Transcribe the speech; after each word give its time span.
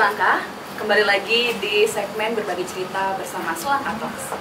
Selangkah, 0.00 0.40
kembali 0.80 1.04
lagi 1.04 1.52
di 1.60 1.84
segmen 1.84 2.32
berbagi 2.32 2.64
cerita 2.64 3.12
bersama 3.20 3.52
Selangkah 3.52 3.92
Talks. 4.00 4.32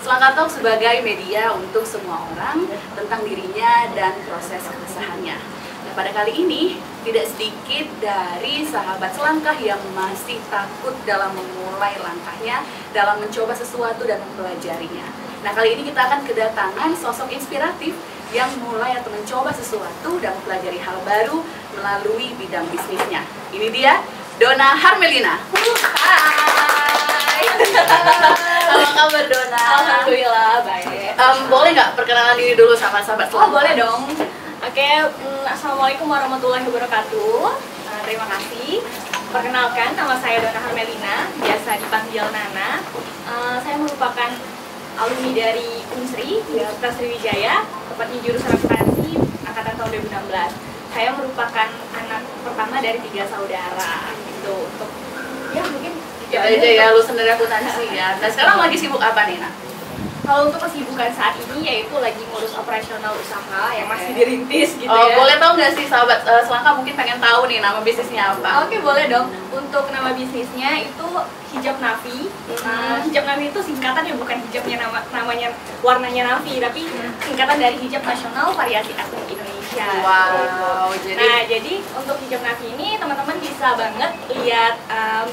Selangkah 0.00 0.32
Talks 0.32 0.56
sebagai 0.56 1.04
media 1.04 1.52
untuk 1.52 1.84
semua 1.84 2.16
orang 2.32 2.64
tentang 2.96 3.20
dirinya 3.20 3.92
dan 3.92 4.16
proses 4.24 4.64
keresahannya. 4.64 5.36
Nah, 5.84 5.92
pada 5.92 6.16
kali 6.16 6.32
ini 6.32 6.80
tidak 7.04 7.28
sedikit 7.28 7.92
dari 8.00 8.64
sahabat 8.64 9.12
selangkah 9.12 9.52
yang 9.60 9.76
masih 9.92 10.40
takut 10.48 10.96
dalam 11.04 11.36
memulai 11.36 11.92
langkahnya 12.00 12.64
dalam 12.96 13.20
mencoba 13.20 13.52
sesuatu 13.52 14.08
dan 14.08 14.16
mempelajarinya. 14.16 15.12
Nah, 15.44 15.52
kali 15.52 15.76
ini 15.76 15.92
kita 15.92 16.08
akan 16.08 16.24
kedatangan 16.24 16.96
sosok 16.96 17.28
inspiratif 17.36 17.92
yang 18.32 18.48
mulai 18.64 18.96
atau 18.96 19.12
mencoba 19.12 19.52
sesuatu 19.52 20.16
dan 20.24 20.32
mempelajari 20.40 20.80
hal 20.80 20.96
baru 21.04 21.44
melalui 21.76 22.32
bidang 22.40 22.64
bisnisnya. 22.72 23.28
Ini 23.52 23.68
dia 23.68 24.00
Dona 24.42 24.74
Harmelina. 24.74 25.38
Hai. 25.38 27.46
Apa 27.46 28.90
kabar 28.90 29.24
Dona? 29.30 29.62
Alhamdulillah 29.62 30.66
baik. 30.66 31.14
Em, 31.14 31.38
boleh 31.46 31.70
nggak 31.70 31.94
perkenalan 31.94 32.34
diri 32.34 32.58
dulu 32.58 32.74
sama 32.74 32.98
sahabat 32.98 33.30
Oh 33.30 33.38
selangkah? 33.38 33.54
boleh 33.54 33.72
dong. 33.78 34.02
Oke, 34.66 34.88
mm, 35.06 35.46
assalamualaikum 35.46 36.10
warahmatullahi 36.10 36.66
wabarakatuh. 36.66 37.54
Nah, 37.86 37.98
terima 38.02 38.26
kasih. 38.34 38.82
Perkenalkan, 39.30 39.94
nama 39.94 40.18
saya 40.18 40.42
Dona 40.42 40.58
Harmelina, 40.58 41.30
biasa 41.38 41.78
dipanggil 41.78 42.26
Nana. 42.26 42.82
Eh, 43.22 43.56
saya 43.62 43.78
merupakan 43.78 44.30
alumni 44.98 45.30
dari 45.38 45.86
Unsri, 45.94 46.42
Universitas 46.50 46.98
Sriwijaya, 46.98 47.62
tepatnya 47.94 48.18
jurusan 48.26 48.58
akuntansi 48.58 49.22
angkatan 49.46 49.78
tahun 49.78 49.90
2016. 50.02 50.50
Saya 50.90 51.14
merupakan 51.14 51.68
anak 52.02 52.22
pertama 52.42 52.76
dari 52.82 52.98
tiga 53.00 53.24
saudara. 53.30 54.12
Gitu. 54.14 54.54
Untuk 54.54 54.90
ya 55.52 55.62
mungkin 55.66 55.92
Gitu 56.32 56.40
aja 56.40 56.68
ya, 56.88 56.96
lu 56.96 57.00
sendiri 57.04 57.28
akuntansi 57.28 57.92
ya. 57.92 58.16
Nah 58.16 58.28
sekarang 58.32 58.56
lagi 58.56 58.76
sibuk 58.80 59.04
apa 59.04 59.28
nih, 59.28 59.36
Nak? 59.36 59.52
Kalau 60.22 60.46
untuk 60.46 60.62
kesibukan 60.62 61.10
saat 61.12 61.34
ini 61.34 61.66
yaitu 61.66 61.92
lagi 61.98 62.22
ngurus 62.30 62.54
operasional 62.54 63.10
usaha 63.18 63.74
yang 63.74 63.90
masih 63.90 64.14
dirintis 64.14 64.78
gitu 64.78 64.86
oh, 64.86 65.10
ya. 65.10 65.18
boleh 65.18 65.34
tahu 65.34 65.58
nggak 65.58 65.74
sih 65.74 65.82
sahabat 65.90 66.22
eh, 66.22 66.46
selangkah 66.46 66.78
mungkin 66.78 66.94
pengen 66.94 67.18
tahu 67.18 67.50
nih 67.50 67.58
nama 67.58 67.82
bisnisnya 67.82 68.38
apa? 68.38 68.62
Oke 68.64 68.78
boleh 68.78 69.10
dong. 69.10 69.34
Untuk 69.50 69.90
nama 69.90 70.14
bisnisnya 70.14 70.78
itu 70.78 71.08
hijab 71.58 71.76
navi. 71.82 72.30
Nah, 72.62 73.02
hijab 73.02 73.24
navi 73.26 73.50
itu 73.50 73.60
singkatan 73.66 74.08
ya 74.08 74.14
bukan 74.14 74.38
hijabnya 74.46 74.76
nama 74.86 74.98
namanya 75.10 75.48
warnanya 75.82 76.22
navi 76.38 76.62
tapi 76.62 76.86
singkatan 77.26 77.58
dari 77.58 77.76
hijab 77.82 78.06
nasional 78.06 78.54
variasi 78.54 78.94
etnik 78.94 79.41
Indonesia. 79.72 80.04
Wow, 80.04 80.92
Gitu. 80.92 81.08
jadi 81.08 81.20
Nah 81.24 81.38
jadi 81.48 81.72
untuk 81.96 82.16
hijab 82.20 82.40
navi 82.44 82.66
ini 82.76 82.88
teman-teman 83.00 83.36
bisa 83.40 83.68
banget 83.74 84.12
lihat 84.28 84.74
em, 84.88 85.26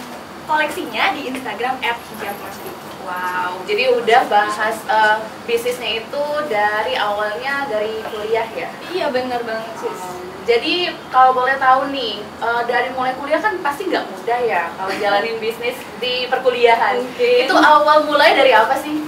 koleksinya 0.47 1.13
di 1.13 1.29
Instagram 1.29 1.77
@hijabnavi. 1.79 2.69
wow, 2.99 3.57
jadi 3.65 3.89
udah 3.89 4.21
bahas 4.29 4.77
eh, 4.85 5.17
bisnisnya 5.49 6.05
itu 6.05 6.23
dari 6.45 6.93
awalnya 6.93 7.65
dari 7.65 8.05
kuliah 8.05 8.45
ya. 8.53 8.69
Iya 8.93 9.09
bener 9.09 9.41
banget 9.41 9.73
sis. 9.81 10.01
Jadi 10.45 10.93
kalau 11.09 11.33
boleh 11.33 11.57
tahu 11.57 11.89
nih, 11.89 12.21
eh, 12.21 12.61
dari 12.69 12.89
mulai 12.93 13.17
kuliah 13.17 13.41
kan 13.41 13.57
pasti 13.61 13.89
nggak 13.89 14.05
mudah 14.09 14.39
ya 14.45 14.69
kalau 14.77 14.93
jalanin 14.97 15.41
bisnis 15.41 15.77
di 15.97 16.29
perkuliahan. 16.29 17.01
Mungkin. 17.01 17.49
Itu 17.49 17.57
awal 17.57 18.05
mulai 18.05 18.37
dari 18.37 18.53
apa 18.53 18.77
sih? 18.77 19.01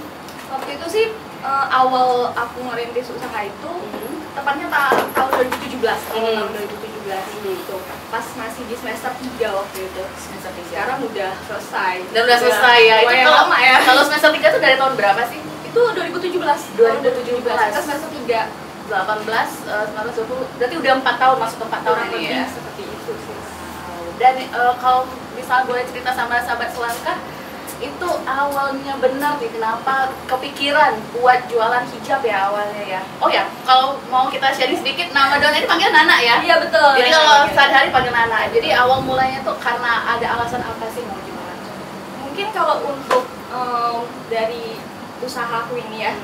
Waktu 0.50 0.70
itu 0.82 0.86
sih 0.90 1.06
eh, 1.42 1.66
awal 1.70 2.34
aku 2.34 2.58
ngerintis 2.58 3.06
usaha 3.06 3.38
itu 3.46 3.70
tepatnya 4.32 4.66
ta 4.66 4.82
tahun 5.12 5.30
2017 5.34 6.00
Hmm. 6.08 6.22
tahun 6.24 6.48
2017 6.50 7.20
gitu 7.42 7.76
pas 8.08 8.26
masih 8.34 8.62
di 8.64 8.74
semester 8.74 9.12
3 9.12 9.48
waktu 9.50 9.78
itu 9.82 10.02
Semester 10.16 10.50
tiga. 10.52 10.68
sekarang 10.70 10.98
udah 11.02 11.30
selesai 11.42 11.94
Dan 12.08 12.20
udah 12.22 12.38
selesai 12.38 12.78
ya. 12.80 12.96
Itu 13.00 13.12
kalau 13.20 13.36
lama 13.42 13.56
ya 13.58 13.76
Kalau 13.82 14.02
semester 14.02 14.30
3 14.30 14.48
tuh 14.48 14.60
dari 14.60 14.76
tahun 14.76 14.94
berapa 14.94 15.22
sih? 15.26 15.40
itu 15.62 15.80
2017 15.80 16.76
2017. 16.76 17.42
kita 17.42 17.80
semester 17.80 18.10
3 18.14 18.40
18, 18.84 19.48
eh, 19.64 19.84
19, 19.88 20.12
20, 20.20 20.44
berarti 20.54 20.74
udah 20.76 20.92
4 20.94 21.16
tahun 21.16 21.36
masuk 21.38 21.56
ke 21.58 21.66
4 21.66 21.80
tahun 21.82 21.98
ini 22.10 22.20
ya. 22.30 22.44
seperti 22.46 22.82
itu 22.84 23.12
sih 23.18 23.36
Dan 24.14 24.34
eh, 24.38 24.74
kalau 24.78 25.02
misal 25.32 25.64
boleh 25.64 25.82
cerita 25.82 26.12
sama 26.12 26.38
sahabat 26.38 26.70
selangkah, 26.70 27.16
itu 27.82 28.08
awalnya 28.22 28.94
benar 29.02 29.42
nih 29.42 29.50
kenapa 29.50 30.14
kepikiran 30.30 30.94
buat 31.18 31.50
jualan 31.50 31.82
hijab 31.90 32.22
ya 32.22 32.46
awalnya 32.46 32.82
ya. 32.86 33.02
Oh 33.18 33.26
ya, 33.26 33.50
kalau 33.66 33.98
mau 34.06 34.30
kita 34.30 34.54
sharing 34.54 34.78
sedikit 34.78 35.10
nama 35.10 35.42
Dona 35.42 35.58
ini 35.58 35.66
panggil 35.66 35.90
Nana 35.90 36.16
ya. 36.22 36.38
iya 36.38 36.62
betul 36.62 36.94
Jadi 36.94 37.10
kalau 37.10 37.50
sehari-hari 37.50 37.90
panggil 37.90 38.14
Nana. 38.14 38.46
Jadi 38.54 38.68
awal 38.70 39.02
mulanya 39.02 39.42
tuh 39.42 39.58
karena 39.58 40.14
ada 40.14 40.26
alasan 40.38 40.62
apa 40.62 40.86
sih 40.94 41.02
mau 41.02 41.18
jualan? 41.18 41.58
mungkin 42.22 42.48
kalau 42.54 42.80
untuk 42.88 43.28
em, 43.52 43.96
dari 44.32 44.80
usahaku 45.20 45.76
ini 45.76 46.08
ya 46.08 46.16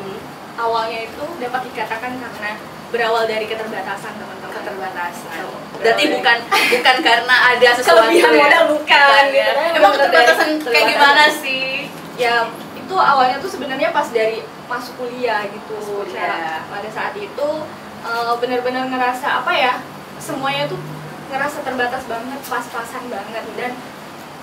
awalnya 0.59 1.05
itu 1.05 1.25
dapat 1.39 1.69
dikatakan 1.71 2.17
karena 2.17 2.57
berawal 2.89 3.25
dari 3.29 3.45
keterbatasan 3.45 4.17
teman-teman 4.17 4.38
Keterbatasan. 4.51 5.45
Berarti 5.79 6.05
bukan 6.11 6.37
bukan 6.49 6.97
karena 7.01 7.37
ada 7.49 7.69
sesuatu 7.77 8.03
Kelebihan 8.03 8.33
ya? 8.33 8.41
modal 8.41 8.65
bukan, 8.73 9.23
ya. 9.31 9.49
Emang 9.73 9.93
keterbatasan 9.93 10.49
kayak 10.63 10.87
gimana 10.89 11.25
sih? 11.31 11.87
ya 12.15 12.51
itu 12.75 12.95
awalnya 12.95 13.39
tuh 13.39 13.47
sebenarnya 13.47 13.95
pas 13.95 14.11
dari 14.11 14.43
masuk 14.67 14.99
kuliah 14.99 15.47
gitu 15.47 15.79
Masuk 15.79 16.11
kuliah. 16.11 16.27
Cara- 16.27 16.67
pada 16.67 16.89
saat 16.91 17.15
itu 17.15 17.49
eh, 18.01 18.33
benar-benar 18.37 18.85
ngerasa 18.87 19.39
apa 19.39 19.53
ya 19.53 19.79
semuanya 20.19 20.67
tuh 20.67 20.83
ngerasa 21.29 21.63
terbatas 21.63 22.03
banget 22.05 22.41
pas-pasan 22.43 23.07
banget 23.07 23.45
dan 23.55 23.71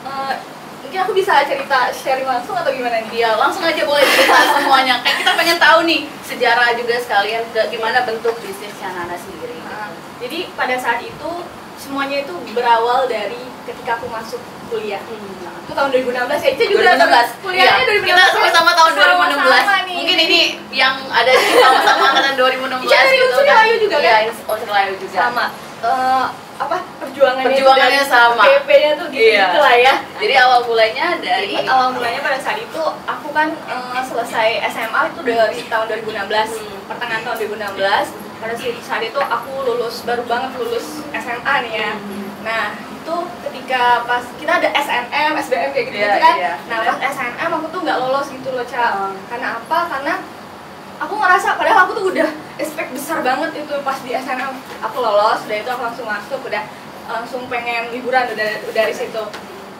eh, 0.05 0.33
mungkin 0.79 0.99
aku 1.01 1.11
bisa 1.11 1.43
cerita 1.43 1.89
sharing 1.91 2.23
langsung 2.23 2.55
atau 2.55 2.69
gimana 2.69 3.03
nih 3.03 3.11
Iya, 3.17 3.35
langsung 3.35 3.59
aja 3.59 3.81
boleh 3.81 4.05
cerita 4.05 4.37
semuanya. 4.53 5.01
Kayak 5.01 5.17
kita 5.19 5.31
pengen 5.33 5.57
tahu 5.57 5.79
nih 5.83 5.99
sejarah 6.21 6.69
juga 6.77 6.95
sekalian 6.95 7.43
ke 7.51 7.61
gimana 7.67 8.05
bentuk 8.05 8.37
bisnisnya 8.39 8.93
Nana 8.93 9.17
sendiri. 9.17 9.57
Jadi 10.25 10.39
pada 10.51 10.75
saat 10.75 10.99
itu 10.99 11.31
semuanya 11.77 12.17
itu 12.19 12.33
berawal 12.51 13.05
dari 13.05 13.37
ketika 13.63 13.95
aku 13.95 14.09
masuk 14.09 14.41
kuliah 14.65 14.97
itu 14.97 15.71
tahun 15.71 15.89
2016 15.91 16.13
ya 16.39 16.49
itu 16.51 16.63
juga 16.71 16.93
2016. 16.95 17.41
kuliahnya 17.41 17.73
Iya, 17.75 17.89
2016 17.91 18.05
Kita 18.05 18.23
sama-sama 18.31 18.71
tahun 18.71 18.91
2016. 18.91 19.33
Sama-sama 19.35 19.75
nih. 19.83 19.95
Mungkin 19.97 20.17
ini 20.19 20.41
yang 20.71 20.95
ada 21.07 21.31
di 21.31 21.45
sama-sama 21.55 22.03
angkatan 22.09 22.33
2016 22.41 22.85
Iya, 22.85 22.99
dari 22.99 23.09
gitu 23.11 23.25
Unsur 23.27 23.43
kan. 23.43 23.55
Layu 23.59 23.75
juga, 23.79 23.95
Iya, 23.97 24.09
kan? 24.11 24.21
Ins- 24.25 24.45
Unsur 24.47 24.69
Layu 24.71 24.93
juga. 24.95 25.17
sama 25.19 25.45
eh, 25.83 26.25
apa 26.55 26.77
perjuangannya 26.97 27.45
Perjuangannya 27.51 27.99
dari 27.99 28.09
sama. 28.09 28.43
PP-nya 28.47 28.91
tuh 28.95 29.07
gitu, 29.11 29.27
Iya. 29.27 29.45
lah 29.53 29.75
ya 29.75 29.93
Jadi 30.15 30.33
awal 30.39 30.59
mulanya 30.63 31.05
dari 31.19 31.51
jadi 31.51 31.67
awal 31.67 31.87
mulanya 31.91 32.19
pada 32.23 32.37
saat 32.39 32.57
itu 32.57 32.81
aku 33.03 33.27
kan 33.29 33.47
eh, 33.51 34.01
selesai 34.01 34.49
SMA 34.71 35.01
itu 35.07 35.19
dari 35.23 35.59
tahun 35.63 35.85
2016 35.91 36.49
Hmm. 36.55 36.81
pertengahan 36.87 37.21
tahun 37.21 37.37
2016 37.37 38.24
pada 38.45 38.53
saat 38.61 39.01
itu 39.01 39.17
aku 39.17 39.51
lulus 39.65 40.05
baru 40.05 40.21
banget 40.29 40.53
lulus 40.61 41.01
SMA 41.09 41.53
nih 41.65 41.73
ya. 41.81 41.91
Nah 42.45 42.77
itu 42.77 43.15
ketika 43.49 44.05
pas 44.05 44.21
kita 44.37 44.61
ada 44.61 44.69
SNM, 44.69 45.33
SBM 45.41 45.69
kayak 45.73 45.85
gitu, 45.89 45.97
Iya, 45.97 46.13
kan. 46.21 46.35
iya. 46.37 46.53
nah 46.69 46.77
pas 46.85 46.97
SNM 47.01 47.49
aku 47.57 47.65
tuh 47.73 47.79
nggak 47.81 47.97
lolos 47.97 48.27
gitu 48.29 48.49
loh 48.53 48.65
Ca. 48.65 48.85
Hmm. 48.93 49.17
karena 49.29 49.47
apa? 49.61 49.79
karena 49.89 50.13
aku 51.01 51.13
ngerasa 51.17 51.57
padahal 51.57 51.89
aku 51.89 51.91
tuh 51.97 52.05
udah 52.13 52.29
expect 52.61 52.93
besar 52.93 53.25
banget 53.25 53.65
itu 53.65 53.73
pas 53.81 53.97
di 54.05 54.13
SNM 54.13 54.53
aku 54.81 54.97
lolos 55.01 55.41
udah 55.49 55.57
itu 55.57 55.69
aku 55.69 55.81
langsung 55.81 56.07
masuk 56.07 56.39
udah 56.45 56.63
langsung 57.05 57.41
pengen 57.49 57.89
liburan 57.93 58.29
udah 58.29 58.49
udah 58.69 58.73
dari 58.85 58.93
situ. 58.93 59.23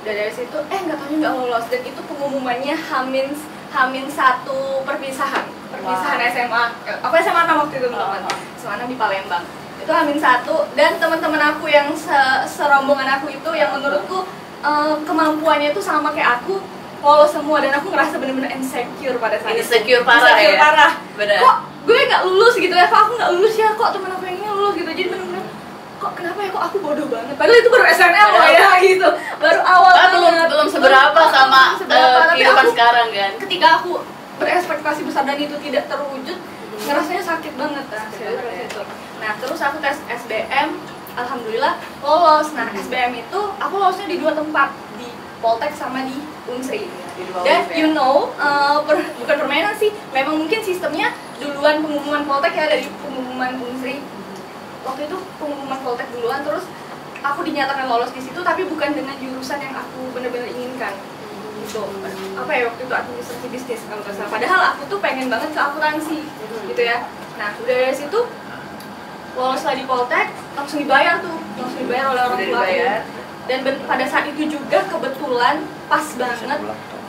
Udah 0.06 0.14
dari 0.14 0.34
situ 0.34 0.58
eh 0.58 0.80
nggak 0.86 0.98
tahu 0.98 1.18
nggak 1.22 1.34
lolos. 1.34 1.66
Dan 1.70 1.82
itu 1.86 2.02
pengumumannya 2.06 2.74
hamin 2.78 3.34
hamin 3.74 4.06
satu 4.10 4.82
perpisahan 4.86 5.46
perpisahan 5.78 6.18
Wow. 6.18 6.30
SMA 6.30 6.64
aku 7.02 7.14
SMA 7.18 7.42
enam 7.42 7.58
waktu 7.62 7.76
itu 7.76 7.88
teman 7.88 8.22
Oh. 8.22 8.36
SMA 8.56 8.74
enam 8.76 8.88
di 8.88 8.96
Palembang 8.96 9.44
itu 9.76 9.92
hamin 9.92 10.18
satu 10.18 10.56
dan 10.74 10.96
teman-teman 10.96 11.42
aku 11.52 11.66
yang 11.68 11.92
se- 11.94 12.44
serombongan 12.48 13.08
aku 13.14 13.28
itu 13.30 13.50
yang 13.52 13.70
menurutku 13.72 14.24
eh, 14.62 14.96
kemampuannya 15.02 15.70
itu 15.70 15.80
sama 15.80 16.10
kayak 16.10 16.40
aku 16.40 16.58
lolos 16.98 17.30
semua 17.30 17.60
dan 17.60 17.70
aku 17.72 17.88
ngerasa 17.88 18.18
bener-bener 18.18 18.50
insecure 18.52 19.14
pada 19.16 19.38
saat 19.38 19.54
itu. 19.54 19.62
Insecure 19.62 20.02
parah 20.02 20.26
Insecure 20.34 20.52
ya? 20.52 20.60
parah 20.60 20.92
Bener. 21.14 21.38
kok 21.38 21.56
gue 21.86 21.98
nggak 22.02 22.22
lulus 22.26 22.56
gitu 22.56 22.74
ya 22.74 22.88
aku 22.88 23.14
nggak 23.14 23.30
lulus 23.32 23.54
ya 23.54 23.70
kok 23.72 23.94
temen 23.94 24.10
aku 24.10 24.24
yang 24.24 24.36
ini 24.36 24.48
lulus 24.50 24.74
gitu 24.74 24.90
jadi 24.90 25.08
bener-bener 25.08 25.44
kok 25.96 26.12
kenapa 26.14 26.40
ya 26.40 26.50
kok 26.50 26.64
aku 26.66 26.78
bodoh 26.82 27.06
banget 27.06 27.36
padahal 27.38 27.56
itu 27.56 27.70
baru 27.70 27.86
SNM 27.88 28.28
loh 28.28 28.48
ya 28.50 28.70
gitu 28.82 29.08
baru 29.38 29.60
awal 29.62 29.94
belum 30.10 30.34
belum 30.50 30.68
seberapa 30.68 31.14
Belum 31.14 31.30
sama 31.30 31.62
seberapa, 31.78 32.10
eh, 32.18 32.28
kehidupan 32.34 32.66
sekarang 32.68 33.08
kan. 33.12 33.32
ketika 33.40 33.68
aku 33.78 33.92
berekspektasi 34.38 35.02
besar 35.08 35.24
dan 35.24 35.40
itu 35.40 35.56
tidak 35.62 35.88
terwujud 35.88 36.38
ngerasanya 36.76 37.24
sakit 37.24 37.54
banget 37.56 37.86
kan 37.88 38.08
Sakit 38.12 38.20
Serius, 38.20 38.40
banget 38.44 38.56
ya. 38.60 38.66
itu. 38.68 38.82
nah 39.24 39.32
terus 39.40 39.60
aku 39.64 39.78
tes 39.80 39.98
SBM 40.06 40.68
alhamdulillah 41.16 41.74
lolos 42.04 42.48
nah 42.52 42.68
SBM 42.76 43.24
itu 43.24 43.40
aku 43.56 43.74
lolosnya 43.80 44.08
di 44.12 44.18
dua 44.20 44.36
tempat 44.36 44.76
di 45.00 45.08
Poltek 45.40 45.72
sama 45.72 46.04
di 46.04 46.20
Unsri 46.52 46.92
dan 47.48 47.64
ya. 47.72 47.80
you 47.80 47.96
know 47.96 48.36
uh, 48.36 48.84
per- 48.84 49.08
bukan 49.24 49.36
permainan 49.48 49.72
sih 49.80 49.90
memang 50.12 50.36
mungkin 50.36 50.60
sistemnya 50.60 51.16
duluan 51.40 51.80
pengumuman 51.80 52.28
Poltek 52.28 52.54
ya 52.54 52.68
dari 52.68 52.84
pengumuman 53.00 53.56
Unsri 53.64 54.04
waktu 54.84 55.08
itu 55.08 55.18
pengumuman 55.40 55.80
Poltek 55.80 56.12
duluan 56.12 56.44
terus 56.44 56.68
aku 57.24 57.40
dinyatakan 57.42 57.88
lolos 57.88 58.12
di 58.12 58.22
situ 58.22 58.38
tapi 58.44 58.68
bukan 58.68 58.92
dengan 58.92 59.16
jurusan 59.16 59.58
yang 59.58 59.74
aku 59.74 60.12
benar-benar 60.12 60.52
inginkan 60.52 60.94
gitu. 61.76 61.84
Apa 62.40 62.52
ya 62.56 62.64
waktu 62.72 62.82
itu 62.88 62.96
administrasi 62.96 63.48
bisnis 63.52 63.82
kalau 63.92 64.02
nggak 64.04 64.16
salah. 64.16 64.32
Padahal 64.32 64.62
aku 64.76 64.82
tuh 64.88 65.00
pengen 65.04 65.28
banget 65.28 65.50
ke 65.52 65.60
akuntansi 65.60 66.20
gitu 66.72 66.82
ya. 66.82 66.98
Nah 67.36 67.50
udah 67.60 67.76
dari 67.76 67.96
situ 67.96 68.20
lolos 69.36 69.64
lah 69.68 69.76
di 69.76 69.84
Poltek 69.84 70.28
langsung 70.56 70.80
dibayar 70.80 71.20
tuh. 71.20 71.38
Langsung 71.60 71.80
dibayar 71.84 72.06
oleh 72.16 72.22
orang 72.24 72.40
tua. 72.40 72.64
dan 73.46 73.62
ben- 73.62 73.86
pada 73.86 74.02
saat 74.10 74.26
itu 74.26 74.58
juga 74.58 74.82
kebetulan 74.90 75.62
pas 75.86 76.02
banget 76.18 76.60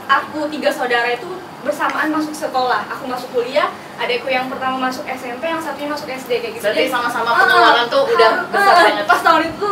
aku 0.04 0.44
tiga 0.52 0.68
saudara 0.68 1.08
itu 1.08 1.32
bersamaan 1.64 2.12
masuk 2.12 2.36
sekolah. 2.36 2.84
Aku 2.92 3.08
masuk 3.08 3.32
kuliah 3.32 3.72
adekku 3.96 4.28
yang 4.28 4.44
pertama 4.52 4.76
masuk 4.76 5.08
SMP 5.08 5.48
yang 5.48 5.64
satunya 5.64 5.88
masuk 5.88 6.04
SD 6.12 6.44
kayak 6.44 6.52
gitu. 6.60 6.64
Berarti 6.68 6.84
Jadi, 6.84 6.92
sama-sama 6.92 7.32
ah, 7.32 7.40
pengeluaran 7.40 7.86
tuh 7.88 8.04
udah 8.04 8.30
ah, 8.36 8.44
besar 8.52 8.74
ah, 8.76 8.84
banget. 8.84 9.04
pas 9.08 9.20
tahun 9.24 9.42
itu 9.48 9.68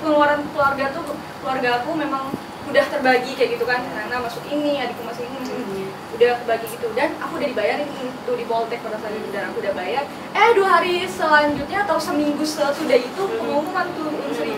pengeluaran 0.00 0.40
keluarga 0.56 0.84
tuh 0.96 1.04
keluarga 1.44 1.68
aku 1.84 1.90
memang 1.92 2.24
udah 2.66 2.84
terbagi 2.90 3.32
kayak 3.38 3.50
gitu 3.56 3.64
kan 3.64 3.78
Nana 3.94 4.18
masuk 4.18 4.42
ini 4.50 4.82
adikku 4.82 5.02
masuk 5.06 5.22
ini 5.22 5.38
ini. 5.46 5.84
Udah 6.16 6.40
kebagi 6.42 6.66
gitu 6.72 6.88
dan 6.96 7.12
aku 7.20 7.36
udah 7.38 7.48
dibayarin 7.52 7.86
itu 7.86 8.32
di 8.32 8.44
Poltek 8.48 8.80
pada 8.82 8.96
saat 8.98 9.12
itu 9.14 9.28
dan 9.30 9.52
aku 9.52 9.60
udah 9.62 9.72
bayar. 9.76 10.02
Eh 10.34 10.50
dua 10.56 10.68
hari 10.80 11.04
selanjutnya 11.06 11.84
atau 11.86 12.00
seminggu 12.00 12.42
sesudah 12.42 12.98
itu 12.98 13.22
pengumuman 13.22 13.86
tuh 13.94 14.08
Unsri 14.10 14.56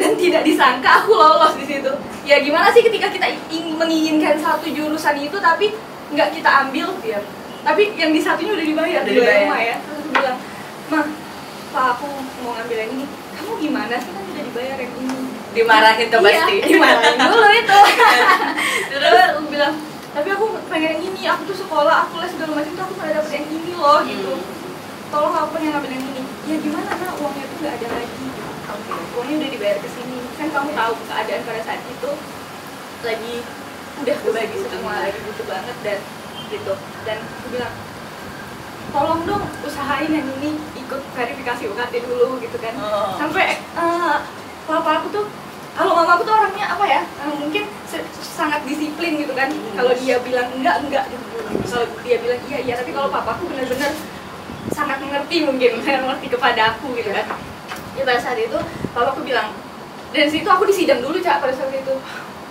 dan 0.00 0.16
tidak 0.16 0.42
disangka 0.46 1.04
aku 1.04 1.12
lolos 1.12 1.52
di 1.60 1.66
situ. 1.68 1.92
Ya 2.24 2.40
gimana 2.40 2.72
sih 2.72 2.80
ketika 2.80 3.12
kita 3.12 3.26
ingin 3.52 3.76
menginginkan 3.76 4.40
satu 4.40 4.64
jurusan 4.70 5.18
itu 5.20 5.36
tapi 5.36 5.74
nggak 6.10 6.32
kita 6.32 6.50
ambil? 6.66 6.96
Iya. 7.04 7.20
tapi 7.60 7.92
yang 7.92 8.08
di 8.16 8.24
satunya 8.24 8.56
udah 8.56 8.64
dibayar 8.64 9.00
Udah 9.04 9.12
dibayar. 9.12 9.36
dibayar. 9.36 9.52
mah 9.52 9.60
ya. 9.60 9.76
Terus 9.84 9.98
aku 10.00 10.10
bilang 10.16 10.38
mah 10.88 11.04
pak 11.70 11.86
aku 11.92 12.08
mau 12.40 12.56
ngambil 12.56 12.76
yang 12.80 12.90
ini. 12.96 13.04
Kamu 13.36 13.52
gimana 13.60 13.94
sih? 14.00 14.10
Kan 14.16 14.24
udah 14.24 14.44
dibayar 14.48 14.76
yang 14.80 14.92
ini 14.96 15.19
Dimarahin 15.50 16.06
tuh 16.10 16.20
pasti. 16.22 16.54
iya, 16.62 16.66
dimarahin 16.66 17.16
dulu 17.18 17.48
itu. 17.50 17.80
Terus 18.90 19.28
aku 19.34 19.42
bilang 19.50 19.74
tapi 20.10 20.28
aku 20.34 20.44
pengen 20.66 20.98
yang 20.98 21.02
ini 21.06 21.22
aku 21.30 21.42
tuh 21.54 21.58
sekolah 21.62 22.06
aku 22.06 22.18
les 22.18 22.30
segala 22.34 22.58
macam 22.58 22.72
tuh 22.74 22.82
aku 22.82 22.94
pernah 22.98 23.12
dapet 23.22 23.32
yang 23.38 23.46
ini 23.50 23.72
loh 23.78 24.00
gitu. 24.06 24.34
Tolong 25.10 25.34
aku 25.34 25.48
pengen 25.58 25.70
ngambil 25.74 25.90
yang 25.94 26.04
ini. 26.10 26.22
Ya 26.50 26.56
gimana 26.58 26.90
nah 26.94 27.12
uangnya 27.18 27.44
tuh 27.46 27.56
nggak 27.62 27.74
ada 27.78 27.88
lagi. 27.94 28.26
Oke. 28.70 28.92
uangnya 29.18 29.34
udah 29.42 29.50
dibayar 29.50 29.78
ke 29.82 29.88
sini. 29.90 30.18
Kan 30.38 30.48
kamu 30.54 30.70
tahu 30.74 30.92
keadaan 31.06 31.42
pada 31.46 31.60
saat 31.66 31.82
itu 31.82 32.10
lagi 33.00 33.34
udah 34.00 34.16
kebagi 34.22 34.56
semua 34.64 34.94
lagi 35.02 35.18
butuh 35.22 35.46
banget 35.46 35.76
dan 35.82 35.98
gitu. 36.50 36.74
Dan 37.06 37.18
aku 37.22 37.46
bilang 37.54 37.74
tolong 38.90 39.22
dong 39.22 39.44
usahain 39.62 40.10
yang 40.10 40.26
ini 40.42 40.58
ikut 40.74 41.00
verifikasi 41.14 41.62
UKT 41.70 41.94
dulu 42.02 42.42
gitu 42.42 42.58
kan. 42.58 42.74
Oh. 42.82 43.14
sampai 43.14 43.62
eh, 43.62 44.16
papa 44.70 45.02
aku 45.02 45.08
tuh 45.10 45.26
kalau 45.74 45.96
mama 45.96 46.18
aku 46.18 46.22
tuh 46.26 46.34
orangnya 46.34 46.66
apa 46.76 46.84
ya 46.86 47.00
eh, 47.02 47.34
mungkin 47.34 47.64
sangat 48.20 48.60
disiplin 48.66 49.16
gitu 49.22 49.32
kan. 49.32 49.48
Kalau 49.74 49.92
dia 49.96 50.16
bilang 50.20 50.48
enggak 50.54 50.76
enggak 50.82 51.04
gitu. 51.08 51.24
Kalau 51.66 51.86
dia 52.02 52.16
bilang 52.20 52.40
iya 52.50 52.58
iya 52.62 52.74
tapi 52.78 52.90
kalau 52.92 53.08
papa 53.08 53.38
aku 53.38 53.50
benar-benar 53.50 53.92
sangat 54.70 54.98
mengerti 55.00 55.46
mungkin 55.46 55.80
mengerti 56.04 56.26
kepada 56.30 56.76
aku 56.76 56.94
gitu 56.98 57.10
kan. 57.14 57.26
Ya 57.98 58.02
pada 58.06 58.20
saat 58.20 58.38
itu 58.38 58.58
papa 58.92 59.14
aku 59.14 59.22
bilang 59.24 59.54
dan 60.10 60.26
situ 60.26 60.48
aku 60.50 60.66
disidang 60.66 61.00
dulu 61.00 61.16
cak 61.22 61.42
pada 61.42 61.54
saat 61.54 61.72
itu. 61.72 61.94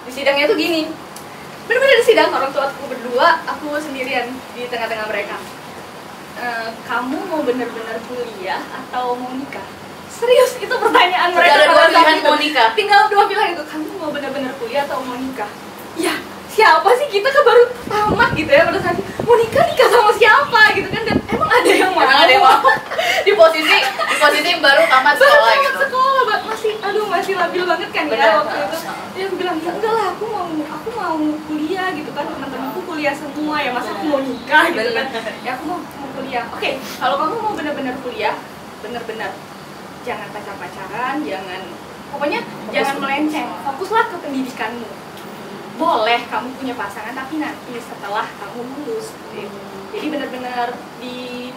Di 0.07 0.11
sidangnya 0.11 0.49
tuh 0.49 0.57
gini 0.57 0.89
benar-benar 1.69 1.97
di 2.01 2.05
sidang 2.09 2.33
orang 2.33 2.49
tua 2.49 2.65
aku 2.65 2.89
berdua 2.89 3.45
aku 3.45 3.77
sendirian 3.77 4.25
di 4.57 4.65
tengah-tengah 4.65 5.05
mereka. 5.05 5.37
Eh, 6.39 6.69
kamu 6.87 7.19
mau 7.29 7.43
benar-benar 7.43 7.99
kuliah 8.07 8.63
atau 8.63 9.13
mau 9.19 9.35
nikah 9.35 9.78
serius 10.19 10.51
itu 10.59 10.75
pertanyaan 10.75 11.29
mereka 11.31 11.55
ada 11.55 11.65
dua 11.71 11.83
pilihan 11.87 12.17
itu. 12.19 12.27
mau 12.27 12.37
nikah. 12.37 12.69
tinggal 12.75 13.01
dua 13.07 13.23
pilihan 13.25 13.49
itu 13.55 13.63
kamu 13.63 13.87
mau 13.97 14.09
benar-benar 14.11 14.51
kuliah 14.59 14.83
atau 14.83 14.99
mau 15.01 15.15
nikah 15.15 15.49
ya 15.95 16.15
siapa 16.49 16.89
sih? 16.97 17.07
Kita 17.07 17.29
kan 17.29 17.43
baru 17.45 17.63
tamat 17.87 18.29
gitu 18.35 18.51
ya 18.51 18.67
pada 18.67 18.79
saat 18.81 18.97
mau 19.23 19.35
nikah 19.37 19.63
nikah 19.69 19.87
sama 19.87 20.11
siapa 20.17 20.61
gitu 20.75 20.87
kan? 20.91 21.01
Dan 21.07 21.17
emang 21.31 21.49
ada 21.49 21.71
yang 21.71 21.91
mau? 21.93 22.03
Emang 22.03 22.19
ada 22.25 22.31
yang 22.33 22.43
mau? 22.43 22.59
Di 23.25 23.31
posisi 23.37 23.77
di 23.85 24.15
posisi 24.17 24.47
yang 24.47 24.63
baru 24.63 24.83
tamat 24.89 25.13
Baru 25.15 25.29
sekolah 25.29 25.51
tamat 25.53 25.63
gitu. 25.63 25.79
sekolah 25.87 26.23
masih 26.49 26.71
aduh 26.81 27.05
masih 27.07 27.33
labil 27.37 27.63
banget 27.63 27.89
kan 27.93 28.05
Benar. 28.09 28.25
ya 28.25 28.29
waktu 28.41 28.57
itu. 28.59 28.77
Dia 29.15 29.25
bilang 29.37 29.57
ya 29.61 29.71
enggak 29.71 29.93
lah 29.93 30.05
aku 30.11 30.23
mau 30.27 30.45
aku 30.49 30.89
mau 30.97 31.15
kuliah 31.47 31.87
gitu 31.93 32.11
kan. 32.11 32.25
Teman-temanku 32.27 32.79
kuliah 32.83 33.13
semua 33.15 33.55
ya 33.61 33.69
masa 33.71 33.89
aku 33.95 34.03
mau 34.09 34.19
nikah 34.19 34.63
gitu 34.73 34.91
kan? 34.91 35.05
Ya 35.45 35.51
aku 35.55 35.63
mau, 35.69 35.79
mau 35.79 36.09
kuliah. 36.17 36.43
Oke 36.51 36.71
kalau 36.97 37.15
kamu 37.21 37.35
mau 37.39 37.53
benar-benar 37.55 37.95
kuliah 38.01 38.35
benar-benar 38.83 39.31
jangan 40.09 40.27
pacar-pacaran 40.33 41.15
jangan 41.21 41.61
pokoknya 42.09 42.39
jangan 42.73 42.95
melenceng 42.97 43.45
fokuslah 43.61 44.09
ke 44.09 44.17
pendidikanmu 44.17 44.89
boleh 45.77 46.19
kamu 46.27 46.49
punya 46.57 46.73
pasangan 46.73 47.13
tapi 47.13 47.37
nanti 47.37 47.77
setelah 47.77 48.25
kamu 48.25 48.59
lulus 48.65 49.13
gitu. 49.31 49.57
jadi 49.93 50.05
benar-benar 50.09 50.67
di 50.97 51.53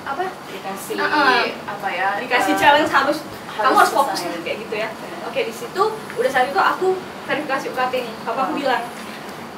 apa 0.00 0.32
Dikasih 0.48 0.96
Ah, 0.96 1.12
ah. 1.12 1.44
apa 1.68 1.88
ya? 1.92 2.08
dikasih 2.16 2.56
eh, 2.56 2.58
challenge 2.58 2.88
harus, 2.88 3.18
kamu 3.52 3.76
harus 3.76 3.92
fokus 3.92 4.24
selesai. 4.24 4.40
kayak 4.40 4.58
gitu 4.64 4.74
ya 4.80 4.88
oke 5.28 5.40
di 5.44 5.52
situ 5.52 5.82
udah 6.16 6.30
saat 6.30 6.48
itu 6.48 6.56
aku 6.56 6.96
verifikasi 7.28 7.64
UKT 7.68 7.94
nih 8.06 8.14
papa 8.24 8.48
aku 8.48 8.52
Oh. 8.54 8.58
bilang 8.58 8.82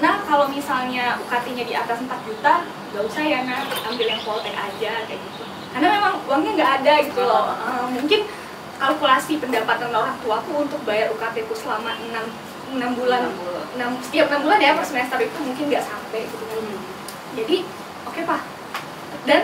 nah 0.03 0.19
kalau 0.27 0.51
misalnya 0.51 1.15
UKT-nya 1.23 1.63
di 1.63 1.75
atas 1.79 2.03
4 2.03 2.11
juta 2.27 2.67
gak 2.67 3.05
usah 3.07 3.23
ya 3.23 3.47
nak 3.47 3.71
ambil 3.87 4.07
yang 4.09 4.19
poltek 4.27 4.51
aja 4.51 4.93
kayak 5.07 5.21
gitu 5.21 5.42
karena 5.73 5.89
memang 5.99 6.15
uangnya 6.29 6.53
nggak 6.57 6.73
ada 6.83 6.95
gitu 7.09 7.23
loh. 7.25 7.57
Eh, 7.57 7.87
mungkin 7.97 8.21
kalkulasi 8.77 9.41
pendapatan 9.41 9.91
orang 9.95 10.17
tuaku 10.21 10.69
untuk 10.69 10.81
bayar 10.85 11.09
UKT 11.15 11.49
ku 11.49 11.55
selama 11.57 11.97
6 11.97 12.77
6 12.77 12.99
bulan. 12.99 13.21
Enam 13.29 13.35
bulan. 13.37 13.65
6, 14.01 14.07
setiap 14.09 14.27
6 14.33 14.45
bulan 14.45 14.59
ya 14.61 14.73
per 14.77 14.85
semester 14.85 15.19
itu 15.21 15.39
mungkin 15.41 15.65
nggak 15.69 15.85
sampai 15.85 16.21
gitu 16.29 16.45
kan. 16.49 16.61
Jadi 17.37 17.57
oke 18.09 18.21
pak. 18.25 18.41
Dan 19.29 19.41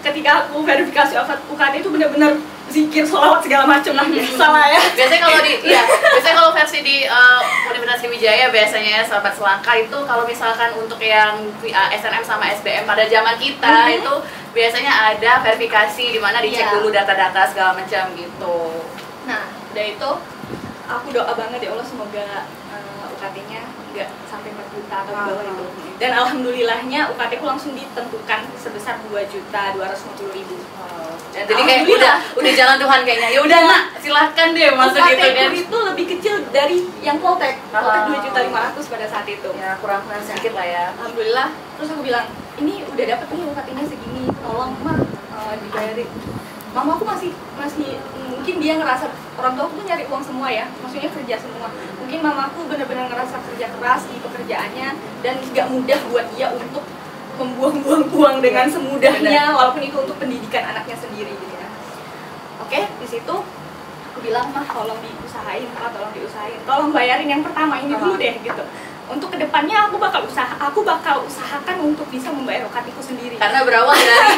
ketika 0.00 0.30
aku 0.48 0.64
verifikasi 0.64 1.12
UKT 1.50 1.74
itu 1.84 1.90
benar-benar 1.92 2.32
zikir 2.70 3.02
sholawat 3.02 3.40
segala 3.40 3.66
macam. 3.68 3.92
Lah 3.92 4.06
biasa 4.06 4.44
lah 4.46 4.66
ya. 4.66 4.80
Biasanya 4.94 5.20
kalau 5.20 5.40
di 5.40 5.52
iya 5.62 5.82
biasanya 5.84 6.36
kalau 6.36 6.50
versi 6.50 6.78
di 6.80 6.96
eh, 7.02 7.40
Universitas 7.68 8.06
Wijaya 8.06 8.46
biasanya 8.48 8.90
ya 8.92 9.02
sahabat 9.02 9.34
selangka 9.34 9.72
itu 9.76 9.98
kalau 10.02 10.24
misalkan 10.24 10.70
untuk 10.74 10.98
yang 10.98 11.34
eh, 11.60 11.88
SNM 11.92 12.22
sama 12.22 12.48
SBM 12.52 12.84
pada 12.84 13.04
zaman 13.04 13.36
kita 13.36 13.74
Mhm. 13.86 13.98
itu 13.98 14.14
biasanya 14.50 14.92
ada 15.10 15.32
verifikasi 15.40 16.04
di 16.08 16.18
mana 16.18 16.38
dicek 16.38 16.62
Iya. 16.62 16.74
dulu 16.74 16.88
data-data 16.90 17.46
segala 17.46 17.74
macam 17.74 18.04
gitu. 18.14 18.56
Nah 19.24 19.42
udah 19.70 19.86
itu 19.86 20.10
aku 20.86 21.06
doa 21.10 21.32
banget 21.32 21.60
ya 21.60 21.70
Allah 21.70 21.86
semoga 21.86 22.26
uh, 22.68 23.06
UKT-nya 23.10 23.62
nggak 23.90 24.10
sampai 24.24 24.50
4 24.50 24.70
juta 24.72 24.94
atau 25.00 25.12
di 25.12 25.22
bawah 25.24 25.38
Ah. 25.40 25.50
itu 25.52 25.64
dan 25.96 26.10
alhamdulillahnya 26.16 27.00
UKT 27.08 27.32
ku 27.36 27.46
langsung 27.46 27.72
ditentukan 27.72 28.40
sebesar 28.56 28.98
2 29.04 29.14
juta 29.24 29.62
250 29.72 30.30
ribu 30.32 30.58
dan 31.30 31.46
jadi 31.46 31.62
kayak 31.62 31.82
udah 31.86 32.14
udah 32.42 32.52
jalan 32.58 32.76
Tuhan 32.82 33.00
kayaknya. 33.06 33.28
Ya 33.30 33.40
udah 33.46 33.58
nak 33.62 33.82
silahkan 34.02 34.48
deh 34.50 34.70
masuk 34.74 34.98
UKT 34.98 35.14
gitu 35.14 35.28
kan. 35.38 35.50
itu 35.54 35.76
lebih 35.86 36.04
kecil 36.16 36.34
dari 36.50 36.78
yang 37.06 37.22
Poltek 37.22 37.54
Poltek. 37.70 38.02
2 38.10 38.26
juta 38.26 38.38
500 38.50 38.92
pada 38.92 39.06
saat 39.06 39.26
itu. 39.30 39.50
Ya 39.54 39.78
kurang 39.78 40.02
kurang 40.10 40.22
sedikit 40.26 40.58
lah 40.58 40.66
ya. 40.66 40.84
Alhamdulillah. 40.98 41.48
Terus 41.78 41.88
aku 41.94 42.02
bilang 42.02 42.26
ini 42.58 42.82
udah 42.82 43.04
dapet 43.06 43.26
nih 43.30 43.42
UKT-nya 43.46 43.84
segini 43.86 44.22
tolong 44.42 44.74
mah 44.82 44.98
uh, 45.30 45.54
dibayarin. 45.54 46.10
Mama 46.70 46.98
aku 46.98 47.04
masih 47.06 47.30
masih 47.58 47.98
mungkin 48.30 48.62
dia 48.62 48.78
ngerasa 48.78 49.10
orang 49.38 49.58
tua 49.58 49.64
aku 49.66 49.82
tuh 49.82 49.86
nyari 49.90 50.06
uang 50.06 50.22
semua 50.22 50.48
ya 50.50 50.66
maksudnya 50.82 51.10
kerja 51.14 51.36
semua. 51.38 51.70
Mungkin 52.02 52.18
mamaku 52.26 52.66
benar-benar 52.66 53.06
ngerasa 53.06 53.38
kerja 53.46 53.70
keras 53.78 54.02
di 54.10 54.18
pekerjaannya 54.18 54.88
dan 55.22 55.34
gak 55.54 55.66
mudah 55.70 55.98
buat 56.10 56.26
dia 56.34 56.50
untuk 56.50 56.82
membuang-buang 57.40 58.04
uang 58.12 58.36
dengan 58.44 58.68
semudahnya. 58.68 59.56
walaupun 59.56 59.80
itu 59.80 59.96
untuk 59.96 60.16
pendidikan 60.20 60.68
anaknya 60.68 60.96
sendiri 61.00 61.32
gitu 61.32 61.54
ya. 61.56 61.68
Oke 62.60 62.80
di 62.84 63.06
situ 63.08 63.34
aku 64.10 64.18
bilang 64.20 64.52
mah 64.52 64.66
tolong 64.68 65.00
diusahain 65.00 65.64
pak 65.72 65.90
tolong 65.96 66.12
diusahain. 66.12 66.60
Tolong 66.68 66.90
bayarin 66.92 67.28
yang 67.28 67.42
pertama 67.42 67.80
ini 67.80 67.96
dulu 67.96 68.20
deh 68.20 68.36
gitu. 68.44 68.64
Untuk 69.10 69.34
ke 69.34 69.42
depannya 69.42 69.90
aku 69.90 69.98
bakal 69.98 70.22
usaha 70.28 70.54
aku 70.60 70.86
bakal 70.86 71.24
usahakan 71.26 71.82
untuk 71.82 72.06
bisa 72.12 72.28
membayar 72.30 72.68
UKT-ku 72.68 73.02
sendiri. 73.02 73.34
Karena 73.40 73.64
berawal 73.64 73.96
dari 73.96 74.36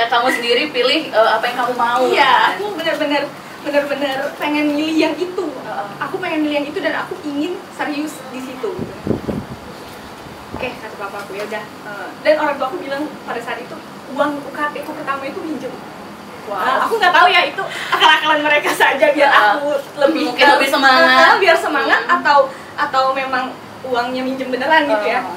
eh, 0.00 0.08
kamu 0.08 0.28
sendiri 0.32 0.62
pilih 0.72 1.00
eh, 1.12 1.30
apa 1.36 1.44
yang 1.52 1.56
kamu 1.62 1.72
mau 1.76 2.02
iya 2.08 2.56
aku 2.56 2.74
benar-benar 2.74 3.28
benar-benar 3.62 4.32
pengen 4.40 4.72
milih 4.72 4.96
yang 4.96 5.14
itu. 5.14 5.46
Aku 6.00 6.16
pengen 6.16 6.48
milih 6.48 6.64
yang 6.64 6.68
itu 6.72 6.78
dan 6.80 7.04
aku 7.04 7.14
ingin 7.28 7.60
serius 7.76 8.16
di 8.32 8.40
situ 8.40 8.72
oke 10.58 10.68
kata 10.74 10.96
papaku 10.98 11.32
ya 11.32 11.44
udah 11.46 11.64
Eh, 11.86 12.08
dan 12.20 12.34
orang 12.36 12.54
tua 12.58 12.66
aku 12.66 12.78
bilang 12.78 13.06
pada 13.22 13.38
saat 13.38 13.58
itu 13.58 13.76
uang 14.10 14.42
UKT 14.44 14.74
ku 14.82 14.90
pertama 14.92 15.22
itu 15.22 15.38
minjem 15.40 15.70
Nah, 16.48 16.80
aku 16.82 16.96
nggak 16.96 17.12
tahu 17.12 17.28
ya 17.28 17.44
itu 17.44 17.60
akal-akalan 17.92 18.40
mereka 18.40 18.72
saja 18.72 19.12
biar 19.12 19.28
Ah, 19.28 19.54
aku 19.54 19.68
lebih 20.00 20.32
mungkin 20.32 20.44
lebih 20.48 20.64
semangat. 20.66 21.04
Ah, 21.22 21.36
biar 21.36 21.52
semangat 21.54 22.00
atau 22.08 22.48
atau 22.74 23.04
memang 23.12 23.52
uangnya 23.82 24.24
minjem 24.24 24.48
beneran 24.48 24.88
gitu 24.88 25.06
ya 25.06 25.20
Oh. 25.22 25.36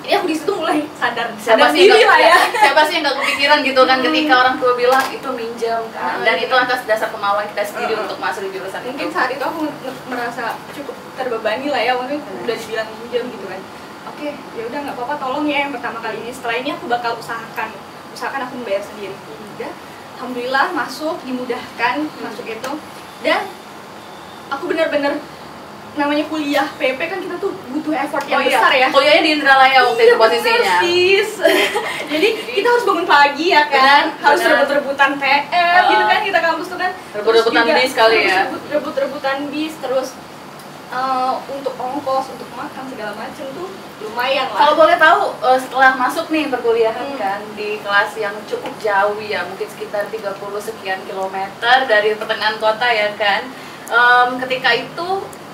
ini 0.00 0.12
aku 0.14 0.26
di 0.26 0.36
situ 0.36 0.52
mulai 0.54 0.84
sadar 0.94 1.32
siapa 1.34 1.60
sadar 1.60 1.72
sih 1.72 1.80
yang 1.82 1.92
diri 1.92 2.04
lah 2.04 2.18
ya 2.18 2.36
siapa 2.62 2.82
sih 2.84 2.94
yang 2.94 3.04
nggak 3.04 3.16
kepikiran 3.18 3.58
gitu 3.62 3.80
kan 3.82 3.96
Hmm. 3.96 4.06
ketika 4.06 4.34
orang 4.38 4.56
tua 4.56 4.72
bilang 4.74 5.04
itu 5.08 5.28
minjam 5.30 5.80
kan 5.90 6.12
Hmm, 6.14 6.24
dan 6.24 6.36
iya. 6.36 6.44
itu 6.44 6.54
atas 6.54 6.80
dasar 6.84 7.08
kemauan 7.08 7.44
kita 7.46 7.62
sendiri 7.64 7.92
Hmm. 7.94 8.04
untuk 8.04 8.18
masuk 8.18 8.44
di 8.44 8.52
jurusan 8.52 8.80
mungkin 8.82 9.00
itu 9.02 9.12
saat 9.12 9.30
itu 9.30 9.40
aku 9.40 9.60
merasa 10.06 10.44
cukup 10.70 10.92
terbebani 11.14 11.66
lah 11.68 11.80
ya 11.80 11.92
mungkin 11.94 12.16
Hmm. 12.18 12.44
udah 12.44 12.54
dibilang 12.54 12.88
minjem 12.98 13.24
gitu 13.30 13.46
kan 13.46 13.60
oke 14.02 14.28
ya 14.54 14.62
udah 14.64 14.78
nggak 14.80 14.94
apa-apa 14.94 15.14
tolong 15.16 15.44
ya 15.44 15.64
yang 15.64 15.72
pertama 15.72 15.98
kali 15.98 16.16
ini. 16.18 16.30
Setelah 16.30 16.56
ini 16.56 16.70
aku 16.70 16.84
bakal 16.86 17.14
usahakan. 17.14 17.68
Usahakan 18.10 18.40
aku 18.42 18.54
membayar 18.56 18.80
sendiri. 18.80 19.14
Udah 19.56 19.72
alhamdulillah 20.16 20.66
masuk 20.72 21.16
dimudahkan 21.22 21.94
masuk 22.18 22.44
itu. 22.44 22.70
Dan 23.20 23.40
aku 24.48 24.64
benar-benar 24.66 25.16
namanya 25.90 26.22
kuliah 26.24 26.70
PP 26.72 27.00
kan 27.02 27.18
kita 27.18 27.34
tuh 27.36 27.50
butuh 27.68 27.90
effort 27.92 28.22
yang 28.24 28.38
oh 28.38 28.46
iya 28.46 28.56
besar 28.56 28.72
ya. 28.72 28.88
kuliahnya 28.88 29.22
di 29.22 29.32
Indralaya 29.34 29.78
waktu 29.84 29.98
Iya, 29.98 30.06
itu 30.06 30.16
posisinya. 30.16 30.74
sis. 30.80 31.30
Jadi 32.12 32.28
kita 32.48 32.66
harus 32.68 32.84
bangun 32.84 33.06
pagi 33.06 33.46
ya 33.48 33.66
kan, 33.66 34.14
Benar, 34.14 34.22
harus 34.22 34.40
rebut-rebutan 34.40 35.10
PM 35.18 35.42
Uh, 35.50 35.82
gitu 35.90 36.04
kan 36.06 36.20
kita 36.22 36.38
kampus 36.40 36.66
tuh 36.68 36.78
kan. 36.78 36.90
rebut-rebutan 37.10 37.64
bis 37.74 37.92
kali 37.92 38.16
ya. 38.22 38.38
rebut- 38.46 38.66
Rebut-rebutan 38.70 39.36
bis. 39.50 39.74
Terus 39.76 40.08
eh, 40.90 41.32
untuk 41.50 41.74
ongkos, 41.74 42.26
untuk 42.30 42.48
makan 42.52 42.84
segala 42.86 43.12
macem 43.12 43.46
tuh 43.50 43.68
lumayan 44.00 44.48
lah. 44.48 44.58
Kalau 44.64 44.74
boleh 44.76 44.96
tahu 44.96 45.22
eh, 45.44 45.58
setelah 45.60 45.92
masuk 45.94 46.26
nih 46.28 46.48
perkuliahan 46.48 47.06
Hmm. 47.12 47.18
kan 47.20 47.40
di 47.52 47.76
kelas 47.78 48.16
yang 48.16 48.32
cukup 48.48 48.72
jauh 48.78 49.18
ya 49.20 49.44
mungkin 49.44 49.68
sekitar 49.68 50.08
30 50.08 50.32
sekian 50.58 51.00
kilometer 51.04 51.76
dari 51.84 52.16
pertengahan 52.16 52.56
kota 52.56 52.88
ya 52.88 53.12
kan. 53.14 53.44
Em, 53.90 54.28
ketika 54.40 54.70
itu 54.72 55.08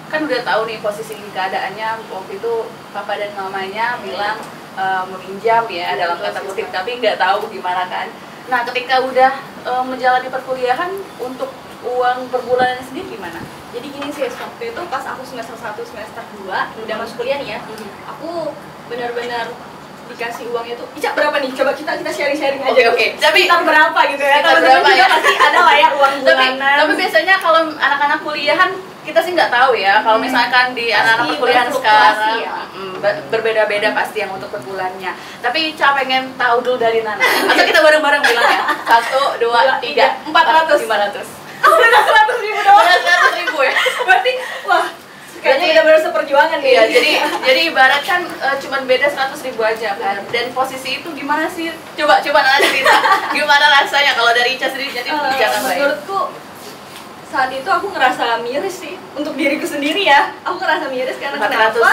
kan 0.07 0.21
udah 0.23 0.41
tahu 0.45 0.61
nih 0.71 0.79
posisi 0.79 1.19
keadaannya 1.35 2.07
waktu 2.07 2.39
itu 2.39 2.53
papa 2.93 3.19
dan 3.19 3.35
mamanya 3.35 3.99
bilang 4.01 4.39
eh, 4.77 5.03
meminjam 5.11 5.67
ya 5.67 5.97
dalam 5.97 6.17
kata 6.17 6.41
kutip 6.43 6.71
tapi 6.71 7.03
nggak 7.03 7.19
tahu 7.19 7.51
gimana 7.51 7.91
kan. 7.91 8.07
Nah 8.47 8.63
ketika 8.63 9.03
udah 9.03 9.33
eh, 9.67 9.83
menjalani 9.83 10.31
perkuliahan 10.31 10.95
untuk 11.19 11.51
uang 11.83 12.31
per 12.31 12.41
bulannya 12.43 12.83
sendiri 12.83 13.15
gimana? 13.15 13.39
Jadi 13.77 13.89
gini 13.91 14.09
sih, 14.09 14.25
waktu 14.27 14.65
itu 14.67 14.81
pas 14.89 15.05
aku 15.05 15.23
semester 15.23 15.53
1, 15.53 15.77
semester 15.85 16.23
2 16.39 16.49
udah 16.81 16.97
masuk 16.97 17.15
kuliah 17.19 17.37
nih 17.37 17.49
ya. 17.53 17.59
Aku 18.09 18.49
benar-benar 18.89 19.53
dikasih 20.07 20.49
uangnya 20.49 20.75
tuh, 20.77 20.87
Ica 20.95 21.13
berapa 21.13 21.37
nih? 21.37 21.51
Coba 21.53 21.75
kita 21.75 21.93
kita 21.95 22.09
sharing-sharing 22.09 22.63
aja. 22.63 22.73
Oke, 22.73 22.83
oke. 22.89 23.07
Tapi- 23.19 23.45
sekitar 23.45 23.61
berapa 23.63 24.01
gitu 24.09 24.23
ya? 24.23 24.39
Teman-teman 24.39 24.63
berapa 24.63 24.89
juga 24.89 24.97
ya? 24.97 25.07
pasti 25.11 25.35
ada 25.37 25.61
lah 25.61 25.77
ya 25.77 25.89
uang 25.93 26.15
tapi 26.17 26.47
bulanan. 26.47 26.77
tapi 26.79 26.93
biasanya 26.97 27.35
kalau 27.37 27.61
anak-anak 27.75 28.19
kuliahan 28.23 28.71
kita 29.03 29.21
sih 29.21 29.33
nggak 29.35 29.51
tahu 29.53 29.71
ya 29.77 29.95
kalau 30.01 30.17
Hmm. 30.17 30.25
misalkan 30.25 30.67
di 30.73 30.87
anak-anak 30.89 31.27
perkuliahan 31.33 31.69
sekarang 31.71 32.39
ya. 32.41 32.55
ber- 32.97 33.23
berbeda-beda 33.29 33.89
pasti 33.93 34.19
yang 34.19 34.31
untuk 34.31 34.49
per 34.49 34.63
bulannya 34.63 35.11
tapi 35.39 35.71
Ica 35.71 35.95
pengen 35.95 36.35
tahu 36.35 36.57
dulu 36.61 36.77
dari 36.77 37.03
Nana 37.03 37.23
atau 37.51 37.65
kita 37.65 37.79
bareng-bareng 37.81 38.23
bilang 38.25 38.47
ya 38.47 38.63
satu 38.81 39.37
dua 39.37 39.59
Dua, 39.61 39.75
tiga 39.79 40.07
tiga, 40.07 40.07
empat 40.25 40.45
ratus. 40.49 40.81
lima 40.81 40.99
ratus 41.01 41.29
Oh, 41.57 41.73
udah 41.73 42.03
seratus 42.05 42.39
ribu 42.39 42.61
doang. 42.61 42.85
Ribu 43.57 43.65
ya 43.65 43.75
Berarti, 44.07 44.33
wah, 44.63 44.87
kayaknya 45.37 45.41
Berarti- 45.41 45.69
benar-benar 45.71 46.01
seperjuangan 46.03 46.59
nih. 46.59 46.71
Iya, 46.71 46.83
jadi 46.91 47.13
jadi 47.43 47.61
ibarat 47.67 48.03
kan 48.03 48.21
eh, 48.23 48.57
cuman 48.59 48.83
beda 48.85 49.07
seratus 49.07 49.41
ribu 49.43 49.63
aja 49.63 49.91
kan. 49.95 50.17
Dan 50.29 50.53
posisi 50.53 51.01
itu 51.01 51.09
gimana 51.11 51.47
sih? 51.47 51.73
Coba 51.95 52.21
coba 52.21 52.39
Nana 52.39 52.61
cerita. 52.61 52.95
gimana 53.37 53.67
rasanya 53.75 54.13
kalau 54.13 54.31
dari 54.31 54.55
Ica 54.55 54.69
sendiri 54.69 54.93
jadi 54.93 55.09
Eh, 55.09 55.35
jangan 55.35 55.61
lain. 55.63 55.73
menurutku 55.73 56.21
saat 57.27 57.51
itu 57.51 57.67
aku 57.67 57.91
ngerasa 57.91 58.39
miris 58.39 58.77
sih 58.79 58.95
untuk 59.13 59.35
diriku 59.35 59.65
sendiri 59.65 60.05
ya. 60.05 60.31
Aku 60.43 60.57
ngerasa 60.57 60.87
miris 60.87 61.17
karena 61.17 61.37
400. 61.37 61.49
kenapa? 61.49 61.93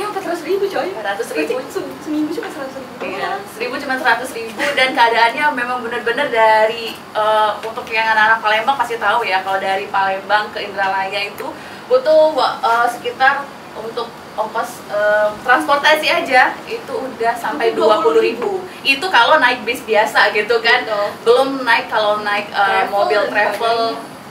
Ya 0.00 0.08
empat 0.08 0.24
ratus 0.24 0.42
ribu 0.42 0.64
coy. 0.64 0.88
400 0.88 1.28
ribu. 1.28 1.52
Berarti 1.52 1.68
se- 1.68 1.92
seminggu 2.00 2.30
cuma 2.32 2.48
seratus 2.48 2.74
ribu. 2.74 2.92
Iya, 3.04 3.30
seribu 3.52 3.74
cuma 3.76 3.94
seratus 3.94 4.30
ribu 4.32 4.56
dan 4.72 4.88
keadaannya 4.90 5.44
memang 5.52 5.78
benar-benar 5.84 6.32
dari 6.32 6.96
eh, 6.96 7.50
untuk 7.60 7.84
yang 7.86 8.08
anak-anak 8.08 8.40
Palembang 8.40 8.76
pasti 8.76 8.96
tahu 8.96 9.20
ya 9.22 9.44
kalau 9.44 9.60
dari 9.60 9.84
Palembang 9.86 10.48
ke 10.50 10.64
Indralaya 10.64 11.20
itu 11.22 11.52
butuh 11.84 12.32
eh, 12.64 12.86
sekitar 12.88 13.44
untuk 13.76 14.08
ongkos 14.34 14.88
eh, 14.88 15.28
transportasi 15.44 16.08
aja 16.08 16.56
itu 16.64 16.94
udah 16.96 17.36
sampai 17.36 17.76
dua 17.76 18.00
puluh 18.00 18.24
ribu. 18.24 18.64
Itu 18.80 19.04
kalau 19.12 19.36
naik 19.36 19.68
bis 19.68 19.84
biasa 19.84 20.32
gitu 20.32 20.64
kan, 20.64 20.88
Betul. 20.88 21.08
belum 21.28 21.48
naik 21.60 21.92
kalau 21.92 22.24
naik 22.24 22.48
eh, 22.48 22.88
Travel 22.88 22.88
mobil 22.88 23.20
travel 23.28 23.78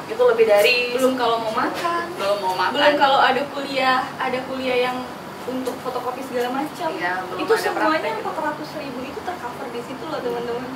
itu 0.10 0.24
lebih 0.26 0.46
dari 0.50 0.98
Belum 0.98 1.14
kalau 1.14 1.38
mau 1.38 1.54
makan. 1.54 2.10
belum 2.18 2.38
mau 2.42 2.58
makan. 2.58 2.74
Belum 2.74 2.94
kalau 2.98 3.22
ada 3.22 3.42
kuliah, 3.54 4.02
ada 4.18 4.42
kuliah 4.50 4.90
yang 4.90 4.98
untuk 5.50 5.76
fotokopi 5.82 6.22
segala 6.22 6.54
macam. 6.54 6.90
Belum 6.94 7.40
itu 7.42 7.54
semuanya 7.58 8.12
empat 8.22 8.38
ratus 8.38 8.70
ribu 8.78 9.00
itu 9.02 9.20
tercover 9.26 9.68
di 9.74 9.82
situ 9.82 10.04
loh 10.06 10.20
teman-teman. 10.22 10.70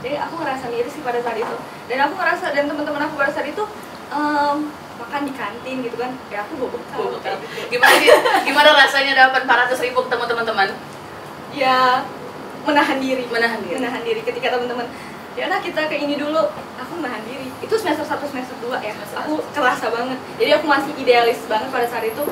Jadi 0.00 0.16
aku 0.16 0.34
ngerasa 0.40 0.64
miris 0.72 0.92
sih 0.94 1.02
pada 1.04 1.20
saat 1.20 1.36
itu. 1.36 1.56
Dan 1.90 1.98
aku 2.08 2.14
ngerasa 2.16 2.46
dan 2.54 2.64
teman-teman 2.70 3.02
aku 3.04 3.14
pada 3.18 3.32
saat 3.34 3.48
itu 3.50 3.62
em, 4.14 4.56
makan 4.96 5.22
di 5.26 5.32
kantin 5.34 5.76
gitu 5.84 5.96
kan. 5.98 6.12
Ya 6.32 6.46
aku 6.46 6.54
kayak 7.20 7.36
gitu. 7.42 7.76
Gimana 7.76 7.94
sih? 7.98 8.10
Gimana 8.48 8.68
rasanya 8.78 9.12
dapat 9.28 9.42
400 9.44 9.84
ribu 9.84 9.98
ketemu 10.06 10.24
teman-teman? 10.30 10.68
Ya 11.52 12.06
menahan 12.64 12.96
diri. 13.02 13.24
Menahan 13.28 13.60
diri. 13.60 13.76
Menahan 13.82 14.02
diri 14.06 14.20
ketika 14.24 14.54
teman-teman 14.54 14.88
ya 15.38 15.46
nah 15.46 15.62
kita 15.62 15.86
ke 15.86 15.94
ini 15.94 16.18
dulu 16.18 16.42
aku 16.74 16.92
menahan 16.98 17.22
diri 17.22 17.46
itu 17.62 17.74
semester 17.78 18.02
1 18.02 18.18
semester 18.28 18.56
2 18.66 18.82
ya 18.82 18.90
Semester 18.92 19.18
aku 19.22 19.38
kerasa 19.54 19.86
banget 19.88 20.18
jadi 20.42 20.58
aku 20.58 20.66
masih 20.66 20.92
idealis 20.98 21.38
banget 21.46 21.70
pada 21.70 21.86
saat 21.86 22.04
itu 22.10 22.22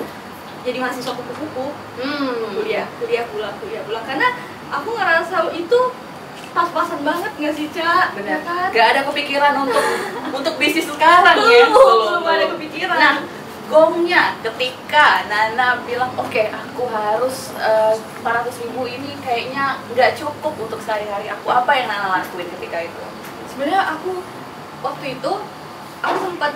jadi 0.69 0.79
mahasiswa 0.79 1.13
kupu-kupu 1.13 1.67
Hmm. 1.97 2.55
kuliah 2.55 2.87
kuliah 2.97 3.25
pulang 3.27 3.55
kuliah 3.59 3.83
pulang 3.83 4.05
karena 4.05 4.29
aku 4.69 4.93
ngerasa 4.93 5.37
itu 5.51 5.81
pas-pasan 6.49 7.01
banget 7.03 7.33
nggak 7.35 7.55
sih 7.55 7.67
cak 7.71 8.07
Benar. 8.15 8.29
Ya 8.29 8.39
kan? 8.41 8.69
Gak 8.71 8.87
ada 8.93 9.01
kepikiran 9.05 9.55
untuk 9.59 9.85
untuk 10.39 10.55
bisnis 10.57 10.87
sekarang 10.87 11.37
ya. 11.41 11.67
Belum, 11.67 12.21
belum 12.21 12.25
ada 12.25 12.47
kepikiran. 12.57 12.97
Nah, 12.97 13.17
gongnya 13.69 14.33
ketika 14.41 15.29
Nana 15.29 15.85
bilang 15.85 16.09
oke 16.17 16.41
aku 16.43 16.89
harus 16.89 17.53
eh, 17.55 17.95
400 18.25 18.65
ribu 18.65 18.89
ini 18.89 19.13
kayaknya 19.21 19.77
nggak 19.93 20.17
cukup 20.17 20.57
untuk 20.57 20.81
sehari-hari 20.81 21.29
aku 21.29 21.49
apa 21.49 21.69
yang 21.73 21.87
Nana 21.87 22.17
lakuin 22.17 22.49
ketika 22.49 22.81
itu? 22.83 23.05
sebenarnya 23.49 23.91
aku 23.91 24.23
waktu 24.81 25.19
itu 25.19 25.33
aku 26.01 26.17
sempat 26.23 26.53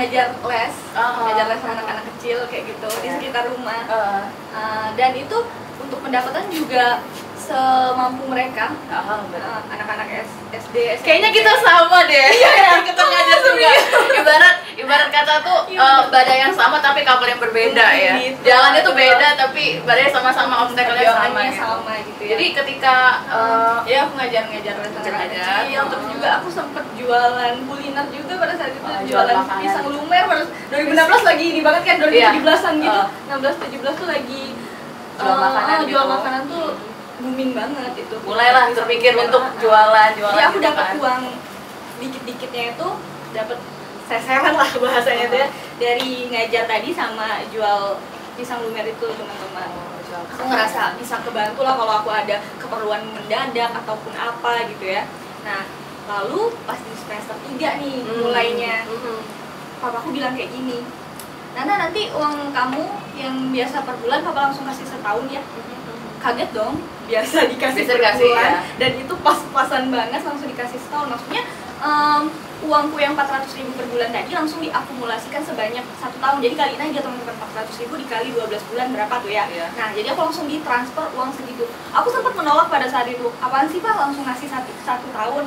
ngajar 0.00 0.26
les 0.40 0.74
Ah. 0.90 1.12
ngajar 1.22 1.46
les 1.46 1.60
sama 1.60 1.72
anak-anak 1.74 2.04
kecil 2.10 2.38
kayak 2.48 2.64
gitu 2.66 2.88
di 2.98 3.06
Ya. 3.06 3.12
sekitar 3.14 3.44
rumah 3.46 3.80
Eh, 3.86 4.22
Uh, 4.50 4.88
dan 4.92 5.14
itu 5.14 5.36
untuk 5.78 6.00
pendapatan 6.00 6.42
juga 6.48 6.98
semampu 7.36 8.26
mereka 8.26 8.74
benar. 8.86 9.62
uh, 9.62 9.62
anak-anak 9.68 10.06
S- 10.18 10.40
SD 10.50 10.76
SMP. 10.94 11.04
Kayaknya 11.04 11.30
kita 11.32 11.52
sama 11.56 12.02
deh. 12.04 12.28
Iya, 12.30 12.50
kita 12.88 13.02
ngajar 13.02 13.38
juga. 13.40 13.70
Ibarat 14.12 14.56
ibarat 14.90 15.08
kata 15.08 15.34
tuh 15.40 15.58
Iya, 15.64 15.78
eh, 15.78 15.86
benar. 16.02 16.10
badai 16.10 16.38
yang 16.40 16.50
sama 16.52 16.76
tapi 16.78 17.00
kapal 17.00 17.22
yang 17.24 17.38
berbeda 17.38 17.86
ya. 17.94 18.14
Gitu. 18.18 18.42
Jalannya 18.42 18.82
tuh 18.82 18.92
beda 18.92 19.28
tapi 19.38 19.64
badai 19.80 20.10
sama-sama 20.10 20.66
obstacle-nya 20.66 21.06
sama 21.08 21.40
gitu. 21.46 21.56
sama 21.56 21.92
gitu 22.02 22.20
ya 22.20 22.30
Jadi 22.32 22.44
ketika 22.52 22.94
eh, 23.24 23.76
ya 23.86 23.98
aku 24.02 24.12
ngajar-ngajar 24.16 24.74
Ngajar. 24.74 25.14
kecil 25.62 25.82
terus 25.86 26.06
juga 26.10 26.28
aku 26.36 26.48
sempet 26.50 26.84
jualan 26.94 27.54
kuliner 27.64 28.06
juga 28.10 28.32
pada 28.36 28.54
saat 28.54 28.72
itu 28.72 28.82
Oh, 28.82 29.02
jualan 29.06 29.36
pisang 29.56 29.86
lumer 29.86 30.22
pada 30.26 30.42
2016 30.68 30.98
lagi 31.24 31.44
ini 31.48 31.60
banget 31.62 31.82
kan 31.84 31.96
2017-an 32.02 32.74
gitu 32.76 33.00
Oh. 33.00 33.06
16 33.30 33.70
17 33.70 33.94
tuh 33.96 34.08
lagi 34.08 34.42
Jual 35.16 35.30
eh, 35.30 35.38
makanan 35.38 35.76
eh, 35.76 35.86
jual 35.86 36.04
makanan 36.04 36.42
tuh 36.46 36.66
booming 37.16 37.52
banget 37.52 37.92
itu 37.94 38.16
mulailah 38.20 38.72
terpikir 38.72 39.12
Iya. 39.12 39.22
untuk 39.22 39.42
jualan 39.56 40.10
jualan 40.10 40.32
Jadi 40.32 40.42
aku 40.42 40.56
gitu 40.56 40.66
dapat 40.66 40.84
kan. 40.86 40.96
uang 40.98 41.22
dikit-dikitnya 41.98 42.64
itu 42.70 42.88
dapat 43.30 43.58
seseran 44.10 44.54
lah 44.58 44.66
bahasanya 44.74 45.30
itu 45.30 45.36
ya 45.38 45.48
dari 45.78 46.10
ngajar 46.26 46.64
tadi 46.66 46.90
sama 46.90 47.46
jual 47.54 47.94
pisang 48.34 48.58
lumer 48.66 48.82
itu 48.82 49.06
teman-teman. 49.06 49.70
Aku 50.10 50.42
ngerasa 50.42 50.98
bisa 50.98 51.22
kebantu 51.22 51.62
lah 51.62 51.78
kalau 51.78 52.02
aku 52.02 52.10
ada 52.10 52.42
keperluan 52.58 53.06
mendadak 53.14 53.70
ataupun 53.70 54.10
apa 54.18 54.66
gitu 54.66 54.90
ya. 54.90 55.06
Nah 55.46 55.62
lalu 56.10 56.50
pas 56.66 56.74
di 56.74 56.90
semester 56.98 57.38
3 57.38 57.78
nih 57.78 58.02
Hmm. 58.02 58.18
mulainya 58.26 58.82
Mhm. 58.82 59.18
papaku 59.78 60.10
bilang 60.10 60.34
kayak 60.34 60.50
gini 60.50 60.82
Nana 61.54 61.86
nanti 61.86 62.10
uang 62.10 62.50
kamu 62.50 62.82
yang 63.14 63.34
biasa 63.50 63.82
per 63.82 63.94
bulan 64.02 64.22
papa 64.22 64.50
langsung 64.50 64.66
kasih 64.66 64.86
setahun 64.86 65.26
ya 65.30 65.38
kaget 66.20 66.50
dong. 66.52 66.76
Biasa 67.10 67.48
dikasih 67.50 67.82
Biasa 67.82 67.90
per 67.90 67.98
dikasih, 67.98 68.30
bulan 68.30 68.52
ya. 68.52 68.60
dan 68.78 68.92
itu 69.02 69.14
pas-pasan 69.18 69.84
banget 69.90 70.20
langsung 70.22 70.46
dikasih 70.46 70.78
setahun. 70.78 71.08
Maksudnya 71.10 71.42
em, 71.82 72.22
uangku 72.60 73.00
yang 73.00 73.16
400 73.16 73.56
ribu 73.56 73.72
per 73.72 73.88
bulan 73.88 74.12
tadi 74.12 74.30
langsung 74.36 74.60
diakumulasikan 74.60 75.42
sebanyak 75.42 75.82
satu 75.98 76.16
tahun. 76.20 76.38
Jadi 76.44 76.54
kaliin 76.54 76.82
aja 76.92 77.00
teman-teman 77.02 77.34
400 77.34 77.80
ribu 77.82 77.94
dikali 77.98 78.28
12 78.36 78.70
bulan 78.70 78.86
berapa 78.94 79.14
tuh 79.18 79.32
ya? 79.32 79.44
Iya. 79.48 79.66
nah 79.74 79.88
jadi 79.96 80.12
aku 80.12 80.20
langsung 80.28 80.46
ditransfer 80.46 81.08
uang 81.16 81.32
segitu. 81.34 81.64
Aku 81.96 82.08
sempat 82.12 82.36
menolak 82.36 82.68
pada 82.68 82.86
saat 82.86 83.08
itu. 83.08 83.26
Apaan 83.40 83.66
sih 83.66 83.80
pak? 83.80 83.96
Langsung 83.96 84.22
ngasih 84.28 84.46
satu, 84.46 84.70
satu 84.84 85.08
tahun 85.10 85.44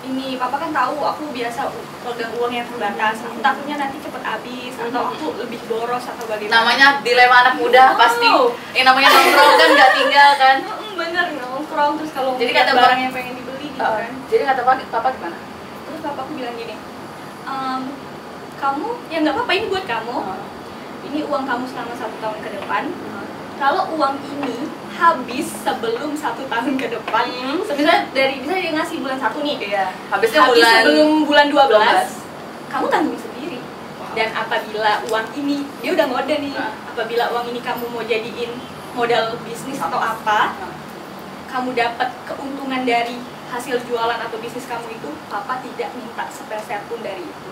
ini 0.00 0.34
papa 0.34 0.56
kan 0.56 0.70
tahu 0.70 0.96
aku 0.98 1.28
biasa 1.28 1.68
pegang 2.00 2.32
uang 2.34 2.48
yang 2.50 2.64
terbatas. 2.64 3.20
Aku 3.22 3.38
takutnya 3.38 3.76
nanti 3.76 4.00
cepet 4.00 4.22
habis 4.22 4.72
atau 4.74 5.02
aku 5.06 5.36
lebih 5.36 5.60
boros 5.64 6.02
atau 6.02 6.24
bagaimana. 6.24 6.56
Namanya 6.56 6.86
dilema 7.00 7.36
anak 7.42 7.54
muda 7.56 7.92
Oh. 7.92 7.96
pasti. 7.96 8.28
Yang 8.72 8.86
namanya 8.86 9.08
nongkrong 9.10 9.52
kan 9.54 9.68
nggak 9.70 9.90
tinggal 9.94 10.30
kan? 10.34 10.56
Bener 10.94 11.26
nongkrong. 11.36 11.92
Terus 11.98 12.10
kalau 12.10 12.30
Jadi 12.34 12.52
kata 12.54 12.72
barang 12.72 13.00
yang 13.00 13.12
pengen 13.12 13.34
dibeli 13.34 13.68
gitu 13.68 13.78
Uh, 13.78 13.96
kan. 13.98 14.12
jadi 14.26 14.42
kata 14.46 14.60
papa, 14.62 14.82
papa 14.90 15.08
gimana? 15.12 15.36
Terus 15.84 16.00
papaku 16.00 16.30
bilang 16.34 16.54
gini 16.54 16.74
"Em, 17.42 17.80
kamu 18.56 18.86
ya 19.08 19.18
nggak 19.20 19.34
apa-apa 19.34 19.52
ini 19.52 19.66
buat 19.66 19.84
kamu. 19.84 20.16
Ini 21.02 21.20
uang 21.24 21.44
kamu 21.44 21.64
selama 21.66 21.94
satu 21.94 22.16
tahun 22.18 22.38
ke 22.38 22.50
depan 22.54 22.82
kalau 23.60 23.92
uang 23.92 24.16
ini 24.26 24.56
habis 24.90 25.52
sebelum 25.54 26.12
satu 26.14 26.42
tahun 26.46 26.74
ke 26.74 26.88
depan 26.90 27.24
Hmm. 27.28 27.60
sebenarnya 27.62 28.08
dari 28.10 28.40
bisa 28.40 28.54
dia 28.54 28.72
ngasih 28.72 28.96
bulan 28.98 29.18
satu 29.18 29.38
nih 29.40 29.56
iya 29.62 29.84
habisnya 30.08 30.40
habis 30.42 30.56
bulan 30.58 30.80
sebelum 30.80 31.10
bulan 31.24 31.46
12, 31.46 31.68
12. 31.70 32.08
kamu 32.68 32.86
tanggung 32.88 33.18
sendiri 33.18 33.58
dan 34.10 34.28
apabila 34.34 34.92
uang 35.06 35.26
ini 35.36 35.56
dia 35.78 35.90
udah 35.92 36.06
ngode 36.06 36.34
nih 36.40 36.52
Ah. 36.54 36.72
apabila 36.88 37.24
uang 37.30 37.46
ini 37.46 37.60
kamu 37.60 37.84
mau 37.86 38.02
jadiin 38.02 38.52
modal 38.90 39.38
bisnis 39.42 39.78
atau 39.78 39.96
apa 39.96 40.56
kamu 41.46 41.74
dapat 41.74 42.08
keuntungan 42.24 42.82
dari 42.82 43.16
hasil 43.48 43.76
jualan 43.82 44.20
atau 44.20 44.38
bisnis 44.38 44.64
kamu 44.64 44.88
itu 44.90 45.10
papa 45.26 45.58
tidak 45.60 45.90
minta 45.92 46.24
sepeser 46.28 46.80
pun 46.86 47.00
dari 47.00 47.20
itu 47.20 47.50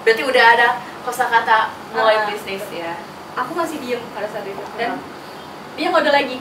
berarti 0.00 0.22
udah 0.22 0.44
ada 0.50 0.68
kosakata 1.00 1.58
mulai 1.90 2.16
Ah. 2.18 2.26
bisnis 2.26 2.64
ya 2.70 2.92
aku 3.32 3.52
masih 3.52 3.78
diem 3.78 4.02
pada 4.10 4.26
saat 4.26 4.44
itu 4.44 4.64
dan 4.76 4.96
Ah. 4.96 5.18
Dia 5.80 5.88
ngode 5.88 6.12
lagi. 6.12 6.36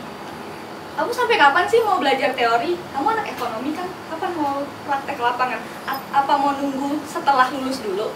Kamu 0.93 1.09
sampai 1.09 1.39
kapan 1.39 1.63
sih 1.63 1.79
mau 1.79 1.95
belajar 1.95 2.35
teori? 2.35 2.75
Kamu 2.75 3.07
anak 3.09 3.27
ekonomi 3.29 3.71
kan? 3.71 3.87
Kapan 4.09 4.31
mau 4.35 4.59
praktek 4.83 5.15
lapangan? 5.17 5.55
A- 5.87 6.03
apa 6.13 6.33
mau 6.35 6.51
nunggu 6.53 6.99
setelah 7.05 7.47
lulus 7.49 7.79
dulu? 7.79 8.11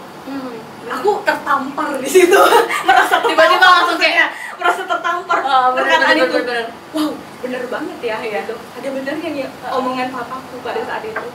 Aku 0.85 1.23
tertampar 1.23 1.95
di 1.95 2.09
situ. 2.09 2.35
Merasa 2.87 3.23
Tiba-tiba 3.23 3.63
langsung 3.63 3.95
kayak- 3.97 4.35
merasa 4.53 4.83
tertampar 4.83 5.37
Oh, 5.39 5.67
bener, 5.73 5.95
bener, 5.97 6.15
itu 6.17 6.23
bener, 6.29 6.43
bener. 6.45 6.65
wow 6.93 7.11
bener 7.41 7.63
banget 7.67 7.97
ya 8.01 8.15
gitu 8.21 8.55
ada 8.55 8.87
benernya 8.87 9.29
nih 9.33 9.43
omongan 9.65 10.07
papaku 10.07 10.55
pada 10.59 10.79
saat 10.83 11.03
itu? 11.03 11.25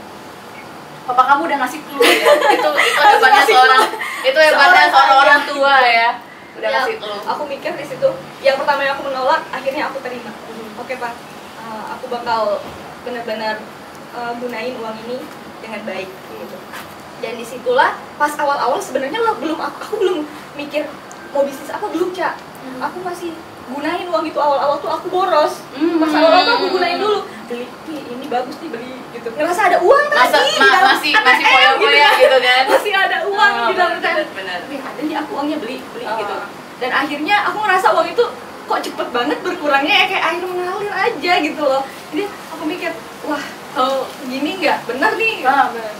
Papa 1.05 1.23
kamu 1.27 1.45
udah 1.45 1.59
ngasih 1.61 1.81
clue 1.83 2.01
ya? 2.01 2.25
Itu 2.49 2.71
itu 2.73 3.03
hebatnya 3.11 3.45
seorang 3.45 3.83
itu 4.23 4.39
hebatnya 4.39 4.65
Seorang 4.65 4.89
seorang 4.89 5.19
orang 5.19 5.41
tua 5.45 5.75
ya 5.83 6.09
udah 6.59 6.69
Ya, 6.69 6.83
aku 7.25 7.43
mikir 7.45 7.73
di 7.73 7.87
situ 7.87 8.09
yang 8.41 8.57
pertama 8.57 8.83
yang 8.83 8.95
aku 8.95 9.07
menolak 9.07 9.47
akhirnya 9.49 9.87
aku 9.87 9.99
terima. 10.01 10.31
Oke 10.77 10.95
pak. 10.95 11.15
Uh, 11.59 11.85
aku 11.93 12.07
bakal 12.09 12.59
benar-benar 13.03 13.63
uh, 14.13 14.33
gunain 14.37 14.75
uang 14.75 14.97
ini 15.05 15.17
dengan 15.59 15.81
baik 15.85 16.09
gitu. 16.09 16.57
Dan 17.19 17.35
di 17.35 17.45
situlah 17.45 17.99
pas 18.15 18.31
awal-awal 18.35 18.79
sebenarnya 18.79 19.19
lo 19.19 19.35
belum 19.37 19.59
aku, 19.59 19.79
aku 19.81 19.95
belum 19.97 20.19
mikir 20.55 20.87
mau 21.29 21.43
bisnis 21.43 21.69
apa? 21.69 21.87
Belum 21.87 22.11
cak. 22.11 22.35
Aku 22.81 23.01
masih 23.01 23.35
gunain 23.69 24.07
uang 24.07 24.25
itu 24.25 24.39
awal-awal 24.39 24.79
tuh 24.79 24.89
aku 24.89 25.07
boros. 25.09 25.61
Hmm. 25.73 25.99
pas 25.99 26.11
awal-awal 26.11 26.43
tuh 26.43 26.55
aku 26.57 26.67
gunain 26.73 26.97
dulu. 26.97 27.19
Beli 27.47 27.67
nih 27.87 28.01
ini 28.09 28.27
bagus 28.29 28.57
nih 28.59 28.71
beli 28.71 28.93
gitu. 29.11 29.29
Ngerasa 29.31 29.61
ada 29.67 29.79
uang 29.81 30.05
Masa, 30.07 30.37
tadi 30.37 30.49
di 30.49 30.59
ma- 30.59 30.69
dalam 30.71 30.89
masih 30.95 31.11
ATM 31.11 31.25
masih 31.27 31.45
foya-foya 31.45 32.09
gitu 32.15 32.39
kan? 32.39 32.63
Masih 32.69 32.93
ada 32.95 33.19
uang 33.25 33.51
Oh, 33.51 33.67
di 33.67 33.75
dalam 33.75 33.93
bener, 33.99 34.15
ATM 34.15 34.29
bener. 34.33 34.59
Wih, 34.69 34.81
ada 34.81 35.01
nih 35.03 35.17
aku 35.17 35.31
uangnya 35.33 35.57
beli 35.59 35.77
beli 35.83 36.05
Oh. 36.07 36.17
gitu 36.17 36.35
dan 36.79 36.91
akhirnya 36.93 37.37
aku 37.45 37.59
ngerasa 37.59 37.91
uang 37.91 38.09
itu 38.09 38.25
kok 38.65 38.81
cepet 38.81 39.09
banget 39.09 39.39
berkurangnya 39.41 39.95
ya 39.97 40.07
kayak 40.07 40.25
air 40.29 40.45
mengalir 40.45 40.93
aja 40.93 41.33
gitu 41.41 41.63
loh 41.63 41.83
jadi 42.09 42.25
aku 42.49 42.63
mikir 42.65 42.93
wah 43.25 43.43
kalau 43.71 43.97
gini 44.25 44.59
nggak 44.59 44.79
bener 44.85 45.13
nih 45.15 45.43
Ah, 45.43 45.69
bener. 45.69 45.93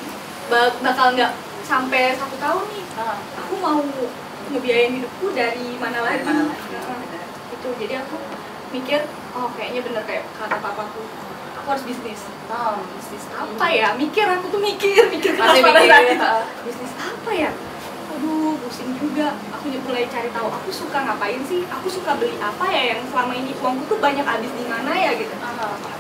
Ba- 0.49 0.77
bakal 0.81 1.13
nggak 1.13 1.33
sampai 1.63 2.15
satu 2.15 2.37
tahun 2.37 2.65
nih 2.69 2.85
Ah. 2.97 3.17
aku 3.37 3.55
mau 3.57 3.81
ngebiayain 4.49 4.97
hidupku 4.97 5.29
dari 5.31 5.77
mana 5.77 6.01
lagi, 6.01 6.25
mana 6.25 6.47
lagi, 6.47 6.73
Nah, 6.73 6.97
bener. 6.97 7.25
itu 7.53 7.69
jadi 7.79 7.95
aku 8.01 8.17
mikir 8.71 9.01
oh 9.31 9.49
kayaknya 9.53 9.81
bener 9.83 10.03
kayak 10.05 10.25
kata 10.35 10.57
papaku 10.59 11.03
aku 11.55 11.67
harus 11.69 11.85
bisnis 11.85 12.21
Oh. 12.49 12.81
bisnis 12.91 13.25
apa 13.31 13.67
ya 13.69 13.93
mikir 13.95 14.25
aku 14.27 14.49
tuh 14.49 14.57
mikir 14.59 15.09
mikir 15.09 15.33
keras 15.35 15.57
pada 15.59 15.79
mikir, 15.79 15.91
saat 15.91 16.05
itu 16.07 16.21
ha. 16.23 16.41
bisnis 16.63 16.93
apa 16.95 17.31
ya 17.31 17.51
aduh 18.09 18.57
pusing 18.65 18.97
juga. 18.97 19.37
Aku 19.53 19.69
mulai 19.85 20.09
cari 20.09 20.31
tahu 20.33 20.49
aku 20.49 20.71
suka 20.73 20.99
ngapain 21.05 21.41
sih? 21.45 21.65
Aku 21.69 21.87
suka 21.93 22.17
beli 22.17 22.37
apa 22.41 22.65
ya? 22.73 22.97
Yang 22.97 23.13
selama 23.13 23.33
ini 23.37 23.53
uangku 23.61 23.85
tuh 23.87 23.99
banyak 24.01 24.25
habis 24.25 24.51
di 24.57 24.65
mana 24.65 24.93
ya? 24.97 25.13
Gitu. 25.15 25.35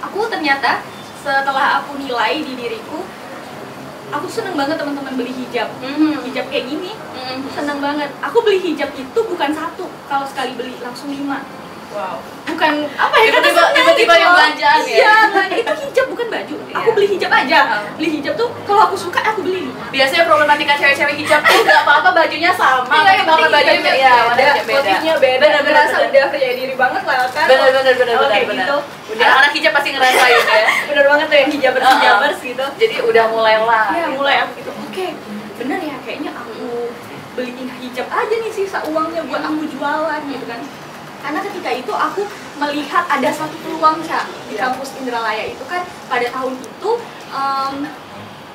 Aku 0.05 0.19
ternyata 0.33 0.81
setelah 1.21 1.83
aku 1.83 1.99
nilai 2.01 2.41
di 2.41 2.55
diriku 2.57 3.05
aku 4.09 4.25
seneng 4.25 4.57
banget 4.57 4.81
teman-teman 4.81 5.21
beli 5.21 5.33
hijab. 5.37 5.69
Mhm. 5.85 6.25
hijab 6.25 6.49
kayak 6.49 6.65
gini 6.65 6.97
Mhm. 6.97 7.45
seneng 7.53 7.79
banget. 7.85 8.09
Aku 8.25 8.41
beli 8.41 8.57
hijab 8.73 8.89
itu 8.97 9.21
bukan 9.21 9.51
satu 9.53 9.85
kalau 10.09 10.25
sekali 10.25 10.57
beli 10.57 10.81
langsung 10.81 11.13
lima 11.13 11.45
Wow. 11.99 12.23
bukan 12.49 12.73
apa 12.89 13.17
ya 13.19 13.29
Tiba-tiba- 13.29 13.75
gitu 13.93 14.15
yang 14.15 14.33
belanjaan 14.33 14.81
ya? 14.83 14.97
iya 14.97 15.15
itu 15.53 15.73
hijab 15.85 16.07
bukan 16.09 16.27
baju 16.29 16.55
aku 16.71 16.79
Iya. 16.81 16.95
beli 16.95 17.07
hijab 17.11 17.31
aja 17.33 17.59
Oh. 17.61 17.83
beli 17.95 18.09
hijab 18.15 18.35
tuh 18.35 18.49
kalau 18.63 18.83
aku 18.85 18.97
suka 18.97 19.19
aku 19.21 19.43
beli 19.43 19.67
Biasanya 19.89 20.25
problematika 20.25 20.75
cewek-cewek 20.75 21.17
hijab 21.17 21.41
tuh 21.43 21.59
nggak 21.59 21.81
apa-apa 21.81 22.09
bajunya 22.15 22.53
sama, 22.53 22.87
Iya, 23.03 23.25
kalau 23.25 23.41
penting 23.43 23.53
bajunya 23.53 23.93
ya 23.97 24.13
beda, 24.13 24.27
warnanya 24.29 24.53
beda. 24.61 24.75
motifnya 24.75 25.15
beda, 25.17 25.47
bener, 25.49 25.61
berasa 25.65 25.97
udah 25.99 26.25
percaya 26.29 26.55
diri 26.55 26.75
banget 26.77 27.03
lah 27.03 27.17
kan. 27.27 27.47
Bener, 27.47 27.59
Kalau 27.59 27.95
bener, 27.97 28.29
kayak 28.29 28.47
bener. 28.47 28.63
gitu. 28.63 28.77
Udah 29.09 29.29
anak 29.35 29.51
hijab 29.51 29.73
pasti 29.73 29.89
ngerasain 29.91 30.39
ya. 30.39 30.69
Bener 30.89 31.05
banget 31.09 31.27
tuh 31.27 31.37
yang 31.37 31.51
hijabers 31.51 31.85
hijabers 31.91 32.39
gitu. 32.45 32.65
Jadi 32.77 32.95
udah 33.03 33.25
mulai 33.29 33.57
lah. 33.59 33.87
Ya 33.91 34.07
mulai 34.09 34.37
aku 34.39 34.53
gitu, 34.57 34.71
oke 34.73 35.07
bener 35.59 35.79
ya 35.81 35.97
kayaknya 36.01 36.31
aku 36.33 36.93
beliin 37.35 37.69
hijab 37.81 38.07
aja 38.09 38.35
nih 38.37 38.53
sisa 38.53 38.79
uangnya 38.85 39.23
buat 39.25 39.43
aku 39.43 39.63
jualan 39.69 40.21
gitu 40.27 40.45
kan. 40.47 40.61
Karena 41.19 41.41
ketika 41.41 41.71
itu 41.73 41.91
aku 41.91 42.23
melihat 42.57 43.05
ada 43.07 43.29
satu 43.29 43.57
peluang 43.59 43.99
Cak, 44.01 44.25
di 44.47 44.55
Iya. 44.55 44.61
kampus 44.65 44.89
Indralaya 44.97 45.45
itu 45.47 45.65
kan 45.65 45.81
pada 46.07 46.27
tahun 46.29 46.55
itu 46.57 46.91
em, 47.29 47.75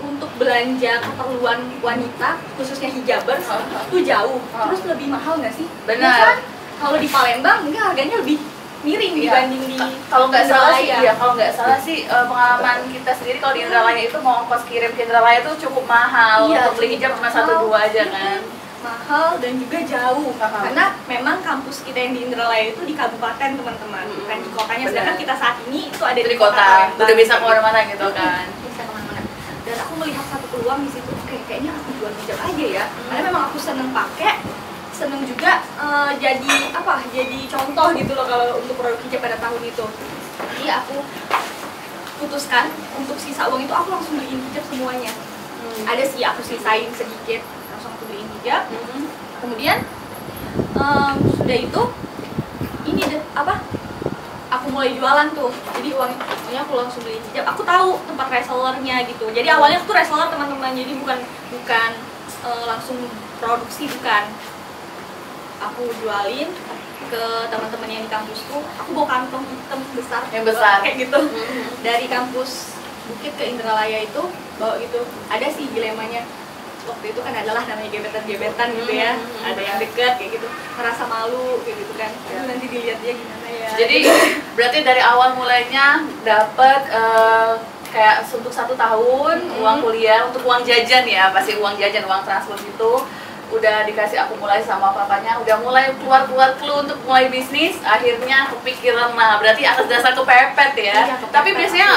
untuk 0.01 0.31
belanja 0.35 0.93
keperluan 1.01 1.59
wanita 1.79 2.29
khususnya 2.53 2.89
hijabers 2.89 3.45
Uh-huh. 3.45 3.87
itu 3.87 3.97
jauh 4.03 4.39
Uh. 4.49 4.67
terus 4.67 4.81
lebih 4.85 5.07
mahal 5.07 5.37
nggak 5.37 5.53
sih? 5.53 5.67
Benar. 5.83 6.03
Ya 6.09 6.23
kan? 6.25 6.37
Kalau 6.75 6.97
di 6.97 7.07
Palembang 7.07 7.63
mungkin 7.63 7.79
harganya 7.81 8.15
lebih 8.17 8.35
miring 8.83 9.15
Iya. 9.15 9.23
dibanding 9.25 9.63
di 9.65 9.75
Ka- 9.79 9.95
kalau 10.09 10.27
nggak 10.27 10.43
salah 10.45 10.75
sih, 10.75 10.91
ya 10.91 11.13
kalau 11.13 11.33
nggak 11.33 11.53
salah 11.53 11.79
sih 11.79 12.03
eh, 12.03 12.25
pengalaman 12.25 12.83
kita 12.89 13.11
sendiri 13.13 13.37
kalau 13.39 13.53
di 13.53 13.61
Indralaya 13.61 14.01
itu 14.01 14.17
mau 14.19 14.43
ongkos 14.43 14.63
kirim 14.65 14.91
ke 14.91 15.01
Indralaya 15.01 15.39
itu 15.39 15.51
cukup 15.61 15.83
mahal 15.85 16.39
Iya, 16.45 16.59
untuk 16.61 16.73
beli 16.75 16.87
hijab 16.93 17.11
cuma 17.15 17.29
satu 17.29 17.51
dua 17.61 17.87
aja 17.87 18.03
kan. 18.05 18.39
Mahal 18.83 19.39
dan 19.39 19.55
juga 19.57 19.79
jauh. 19.87 20.29
Karena 20.37 20.85
memang 21.07 21.39
kampus 21.39 21.81
kita 21.87 21.97
yang 21.97 22.13
di 22.13 22.21
Indralaya 22.27 22.75
itu 22.75 22.83
di 22.83 22.93
kabupaten 22.93 23.49
teman-teman. 23.55 24.05
Mm-mm. 24.05 24.19
bukan 24.27 24.37
di 24.43 24.49
kotanya. 24.51 24.85
Benar. 24.85 24.91
sedangkan 24.91 25.15
kita 25.17 25.33
saat 25.39 25.55
ini 25.65 25.79
itu 25.89 26.03
ada 26.03 26.19
Itu 26.19 26.29
di, 26.29 26.35
di 26.35 26.39
kota, 26.39 26.67
udah 26.99 27.15
bisa 27.17 27.33
ke 27.39 27.45
mana-mana 27.47 27.79
gitu 27.87 28.07
kan. 28.11 28.45
bisa 28.67 28.81
ke 28.83 28.91
mana-mana. 28.91 29.21
Dan 29.63 29.75
aku 29.79 29.93
melihat 30.03 30.25
satu 30.27 30.45
peluang 30.51 30.79
di 30.83 30.89
situ 30.91 31.09
oke 31.09 31.35
kayaknya 31.47 31.71
aku 31.71 31.89
jual 31.97 32.11
hijab 32.11 32.37
aja 32.43 32.65
ya. 32.67 32.85
Karena 32.91 33.21
memang 33.31 33.43
aku 33.49 33.57
seneng 33.57 33.89
pakai 33.95 34.43
seneng 34.93 35.25
juga 35.25 35.63
eh, 35.81 36.11
jadi 36.21 36.53
apa 36.69 37.01
jadi 37.09 37.39
contoh 37.49 37.87
gitu 37.97 38.13
loh 38.13 38.29
kalau 38.29 38.61
untuk 38.61 38.77
produk 38.77 38.99
hijab 39.07 39.23
pada 39.23 39.37
tahun 39.39 39.61
itu. 39.63 39.85
Jadi 40.53 40.65
aku 40.69 40.95
putuskan 42.21 42.69
untuk 42.95 43.17
sisa 43.17 43.49
uang 43.49 43.65
itu 43.65 43.73
aku 43.73 43.89
langsung 43.89 44.19
beliin 44.19 44.43
hijab 44.51 44.63
semuanya. 44.69 45.11
Ada 45.83 46.05
sih 46.05 46.21
aku 46.21 46.45
sisain 46.45 46.91
sedikit 46.93 47.41
beliin 48.43 48.59
hijab 48.59 48.63
Mhm. 48.67 49.01
kemudian 49.39 49.77
em, 50.75 51.15
sudah 51.33 51.57
itu 51.57 51.81
ini 52.83 53.01
deh 53.07 53.21
apa? 53.33 53.63
Aku 54.53 54.69
mulai 54.69 54.93
jualan 54.93 55.33
tuh 55.33 55.49
jadi 55.73 55.89
uang 55.97 56.11
uangnya 56.13 56.61
aku 56.61 56.73
langsung 56.77 57.01
beli 57.01 57.17
hijab 57.31 57.47
aku 57.49 57.63
tahu 57.65 57.97
tempat 58.05 58.27
resellernya 58.29 59.01
gitu. 59.09 59.25
Jadi 59.33 59.47
awalnya 59.49 59.81
aku 59.81 59.89
tuh 59.89 59.97
reseller 59.97 60.29
teman-teman. 60.29 60.77
Jadi 60.77 60.93
bukan 60.99 61.17
bukan 61.49 61.89
eh, 62.43 62.63
langsung 62.67 62.97
produksi 63.39 63.89
bukan. 63.89 64.23
Aku 65.63 65.87
jualin 66.03 66.51
ke 67.07 67.23
teman-teman 67.47 67.87
yang 67.89 68.03
di 68.03 68.11
kampusku 68.11 68.61
aku 68.77 68.89
bawa 68.93 69.07
kantong 69.09 69.47
hitam 69.47 69.79
besar. 69.95 70.21
Yang 70.29 70.45
besar. 70.53 70.83
kayak 70.83 71.07
gitu. 71.07 71.17
Mhm. 71.17 71.63
dari 71.81 72.05
kampus 72.11 72.75
Bukit 73.03 73.35
ke 73.35 73.43
Indralaya 73.43 73.99
itu 73.99 74.21
bawa 74.55 74.79
gitu. 74.79 75.01
Ada 75.27 75.49
sih 75.51 75.67
dilemanya 75.73 76.23
waktu 76.83 77.05
itu 77.09 77.19
kan 77.19 77.33
adalah 77.33 77.63
namanya 77.63 77.89
gebetan-gebetan 77.89 78.67
gitu 78.73 78.91
ya 78.93 79.11
Hmm, 79.13 79.47
ada 79.47 79.61
yang 79.61 79.77
deket 79.77 80.13
kayak 80.17 80.31
gitu 80.33 80.47
ngerasa 80.49 81.03
malu 81.05 81.61
kayak 81.61 81.77
gitu 81.79 81.93
kan 81.95 82.11
Ya. 82.27 82.39
Nanti 82.43 82.65
dilihat 82.67 82.97
dia 82.99 83.13
gimana 83.13 83.47
ya 83.47 83.69
Jadi 83.75 83.97
berarti 84.53 84.77
dari 84.81 85.01
awal 85.01 85.33
mulainya 85.33 85.87
dapat 86.21 86.81
eh, 86.89 87.53
kayak 87.87 88.25
untuk 88.27 88.49
satu 88.49 88.73
tahun 88.73 89.37
Mhm. 89.43 89.61
uang 89.61 89.77
kuliah 89.81 90.25
untuk 90.25 90.43
uang 90.43 90.61
jajan 90.61 91.05
ya 91.05 91.29
pasti 91.29 91.55
uang 91.55 91.77
jajan 91.77 92.03
uang 92.03 92.21
transport 92.23 92.59
itu 92.59 92.93
udah 93.53 93.85
dikasih 93.85 94.17
akumulasi 94.17 94.65
sama 94.65 94.89
papanya, 94.89 95.37
udah 95.37 95.61
mulai 95.61 95.93
keluar-keluar 96.01 96.57
clue 96.57 96.73
untuk 96.81 96.97
mulai 97.05 97.29
bisnis, 97.29 97.77
akhirnya 97.85 98.49
kepikiran 98.49 99.13
lah, 99.13 99.37
berarti 99.37 99.61
atas 99.61 99.85
dasar 99.85 100.09
kepepet 100.09 100.73
ya. 100.73 101.05
Iya, 101.05 101.21
kepepet. 101.21 101.29
Tapi 101.29 101.49
biasanya 101.53 101.89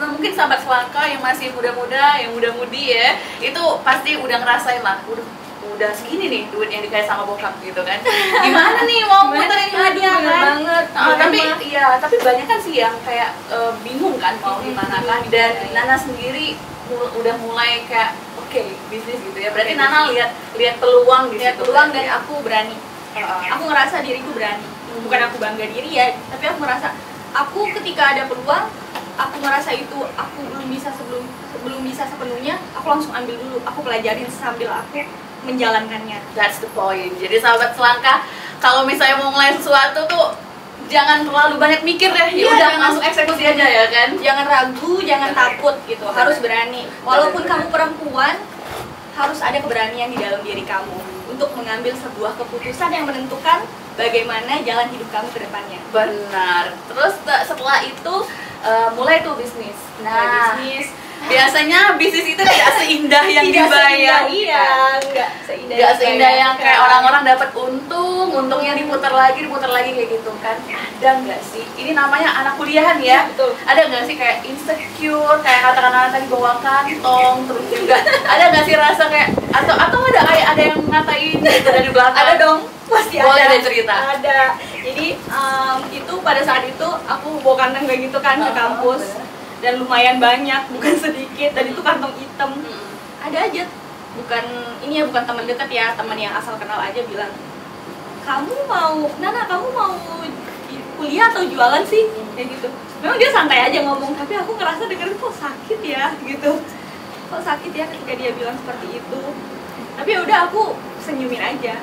mungkin 0.00 0.30
sahabat 0.30 0.60
selangka 0.60 1.02
yang 1.04 1.20
masih 1.20 1.50
muda-muda, 1.50 2.16
yang 2.16 2.30
muda-mudi 2.30 2.94
ya, 2.94 3.14
itu 3.40 3.62
pasti 3.82 4.14
udah 4.14 4.38
ngerasain 4.38 4.80
lah, 4.80 5.02
udah 5.04 5.26
udah 5.64 5.90
segini 5.90 6.30
nih 6.30 6.42
duit 6.54 6.70
yang 6.70 6.80
dikasih 6.80 7.02
sama 7.04 7.26
bokap 7.26 7.50
gitu 7.58 7.82
kan. 7.82 7.98
Gimana 8.38 8.84
nih 8.84 9.00
mau 9.04 9.26
muterin 9.26 9.74
bener 9.74 10.22
kan? 10.22 10.42
banget. 10.54 10.84
Ah, 10.94 11.06
Bener 11.10 11.18
tapi 11.18 11.38
iya, 11.66 11.86
tapi 11.98 12.16
banyak 12.16 12.46
kan 12.46 12.58
sih 12.60 12.74
yang 12.76 12.94
kayak 13.02 13.34
eh, 13.50 13.72
bingung 13.82 14.14
kan 14.16 14.38
mau 14.38 14.62
gimana 14.62 15.02
kan 15.02 15.26
dan 15.28 15.50
Nana 15.74 15.98
sendiri 15.98 16.54
mul- 16.86 17.10
udah 17.18 17.34
mulai 17.42 17.82
kayak 17.84 18.14
oke 18.38 18.60
bisnis 18.86 19.18
gitu 19.18 19.34
ya. 19.34 19.50
Berarti 19.50 19.74
Oke, 19.74 19.80
Nana 19.82 19.98
lihat 20.06 20.30
lihat 20.54 20.76
peluang 20.78 21.24
di 21.28 21.42
lihat 21.42 21.58
peluang 21.58 21.90
berarti 21.90 21.98
dan 21.98 22.06
ya. 22.06 22.12
aku 22.22 22.34
berani 22.38 22.76
aku 23.50 23.62
ngerasa 23.66 23.96
diriku 24.02 24.30
berani 24.30 24.62
bukan 24.94 25.20
aku 25.26 25.36
bangga 25.38 25.66
diri 25.66 25.90
ya 25.90 26.06
tapi 26.28 26.44
aku 26.46 26.58
ngerasa 26.62 26.88
aku 27.34 27.66
ketika 27.72 28.14
ada 28.14 28.22
peluang 28.26 28.66
aku 29.14 29.36
ngerasa 29.38 29.70
itu 29.72 29.98
aku 30.14 30.38
belum 30.50 30.66
bisa 30.68 30.90
sebelum 30.90 31.22
sebelum 31.50 31.80
bisa 31.82 32.02
sepenuhnya 32.04 32.58
aku 32.74 32.86
langsung 32.88 33.12
ambil 33.12 33.34
dulu 33.34 33.58
aku 33.62 33.78
pelajarin 33.80 34.26
sambil 34.28 34.70
aku 34.70 35.06
menjalankannya 35.44 36.18
That's 36.32 36.56
the 36.58 36.72
point. 36.72 37.20
Jadi 37.20 37.36
sahabat 37.36 37.76
selangkah, 37.76 38.24
kalau 38.58 38.88
misalnya 38.88 39.20
mau 39.20 39.28
mulai 39.28 39.52
sesuatu 39.52 40.08
tuh 40.08 40.32
jangan 40.88 41.20
terlalu 41.20 41.60
banyak 41.60 41.84
mikir 41.84 42.08
deh. 42.08 42.28
Ya 42.28 42.32
Iya, 42.32 42.48
udah 42.48 42.58
jangan. 42.58 42.80
langsung 42.80 43.04
eksekusi 43.04 43.44
aja 43.44 43.66
ya 43.68 43.84
kan. 43.92 44.08
jangan 44.16 44.44
ragu 44.48 44.94
jangan 45.04 45.30
takut 45.32 45.76
gitu 45.84 46.04
harus 46.08 46.36
berani 46.40 46.88
walaupun 47.04 47.44
kamu 47.44 47.68
perempuan 47.68 48.36
harus 49.14 49.38
ada 49.40 49.60
keberanian 49.60 50.10
di 50.10 50.18
dalam 50.18 50.40
diri 50.40 50.64
kamu 50.64 50.96
untuk 51.28 51.52
mengambil 51.54 51.92
sebuah 51.92 52.34
keputusan 52.40 52.88
yang 52.88 53.04
menentukan 53.04 53.68
bagaimana 53.94 54.62
jalan 54.62 54.88
hidup 54.90 55.08
kamu 55.10 55.28
ke 55.30 55.38
depannya 55.46 55.80
Benar. 55.94 56.64
Terus 56.90 57.14
setelah 57.46 57.78
itu 57.86 58.14
eh, 58.66 58.88
mulai 58.98 59.22
tuh 59.22 59.34
bisnis. 59.38 59.78
Nah, 60.02 60.58
bisnis 60.58 61.04
biasanya 61.24 61.96
bisnis 61.96 62.26
itu 62.36 62.42
tidak 62.42 62.70
seindah 62.76 63.24
yang 63.24 63.44
tidak 63.48 63.64
dibayang. 63.68 64.24
seindah, 64.28 64.28
iya 64.28 64.66
nggak 65.00 65.30
seindah 65.48 65.76
Nggak 65.76 65.92
seindah 65.96 66.32
yang 66.36 66.52
kayak 66.60 66.78
orang-orang 66.84 67.22
dapat 67.24 67.48
untung, 67.56 68.28
untungnya 68.28 68.76
diputar 68.76 69.12
lagi, 69.12 69.38
diputar 69.40 69.70
lagi 69.72 69.96
kayak 69.96 70.20
gitu 70.20 70.32
kan. 70.44 70.56
Ada 71.00 71.10
nggak 71.24 71.40
sih? 71.40 71.64
Ini 71.80 71.96
namanya 71.96 72.28
anak 72.44 72.54
kuliahan 72.60 73.00
ya. 73.00 73.28
Betul. 73.32 73.56
Ada 73.64 73.80
nggak 73.88 74.04
sih 74.04 74.16
kayak 74.20 74.38
insecure, 74.44 75.38
kayak 75.40 75.60
kata-kata 75.64 76.12
tadi 76.12 76.26
bawa 76.28 76.52
kantong, 76.60 77.36
terus 77.48 77.66
juga 77.72 77.96
ada 78.04 78.44
nggak 78.52 78.64
sih 78.68 78.74
rasa 78.76 79.04
kayak 79.08 79.28
atau 79.54 79.74
atau 79.74 80.00
ada 80.12 80.20
ada 80.28 80.62
yang 80.62 80.80
ngatain 80.82 81.38
gitu 81.40 81.68
dari 81.70 81.88
belakang? 81.88 82.24
ada 82.24 82.34
dong 82.36 82.73
pasti 82.84 83.16
Boleh 83.16 83.42
ada. 83.42 83.52
deh 83.52 83.60
cerita. 83.62 83.94
ada. 84.12 84.38
Jadi 84.76 85.06
em, 85.16 85.78
itu 85.90 86.14
pada 86.20 86.40
saat 86.40 86.64
itu 86.64 86.88
aku 87.04 87.28
bawa 87.40 87.56
kantong 87.58 87.84
kayak 87.84 88.00
gitu 88.04 88.18
kan 88.18 88.36
ke 88.38 88.44
Oh, 88.44 88.54
kampus. 88.54 89.02
bener. 89.10 89.22
dan 89.62 89.80
lumayan 89.80 90.16
banyak 90.18 90.62
bukan 90.68 90.94
sedikit. 91.04 91.50
Dan 91.52 91.64
itu 91.68 91.80
kantong 91.80 92.12
hitam. 92.14 92.50
Mm-mm. 92.54 92.84
ada 93.20 93.38
aja. 93.40 93.64
Bukan 94.14 94.44
ini 94.80 95.00
ya 95.00 95.04
bukan 95.04 95.24
teman 95.24 95.44
dekat 95.44 95.68
ya. 95.68 95.86
Teman 95.92 96.14
yang 96.14 96.32
asal 96.32 96.54
kenal 96.54 96.76
aja 96.78 97.00
bilang 97.02 97.32
kamu 98.22 98.54
mau 98.64 99.04
Nana 99.18 99.44
kamu 99.44 99.66
mau 99.70 99.92
kuliah 100.94 101.28
atau 101.28 101.42
jualan 101.42 101.84
sih? 101.84 102.04
Kayak 102.32 102.48
gitu. 102.52 102.68
Memang 103.00 103.16
dia 103.16 103.28
santai 103.28 103.60
aja 103.62 103.78
ngomong 103.82 104.12
tapi 104.14 104.32
aku 104.32 104.54
ngerasa 104.54 104.84
dengerin 104.84 105.12
kok 105.14 105.34
sakit 105.34 105.80
ya? 105.80 106.12
Gitu. 106.24 106.52
Kok 107.26 107.40
sakit 107.40 107.72
ya? 107.72 107.84
Ketika 107.84 108.12
dia 108.14 108.30
bilang 108.32 108.56
seperti 108.56 108.96
itu. 108.96 109.20
Tapi 109.94 110.08
ya 110.10 110.20
udah 110.20 110.38
aku 110.46 110.62
senyumin 111.00 111.38
aja 111.38 111.76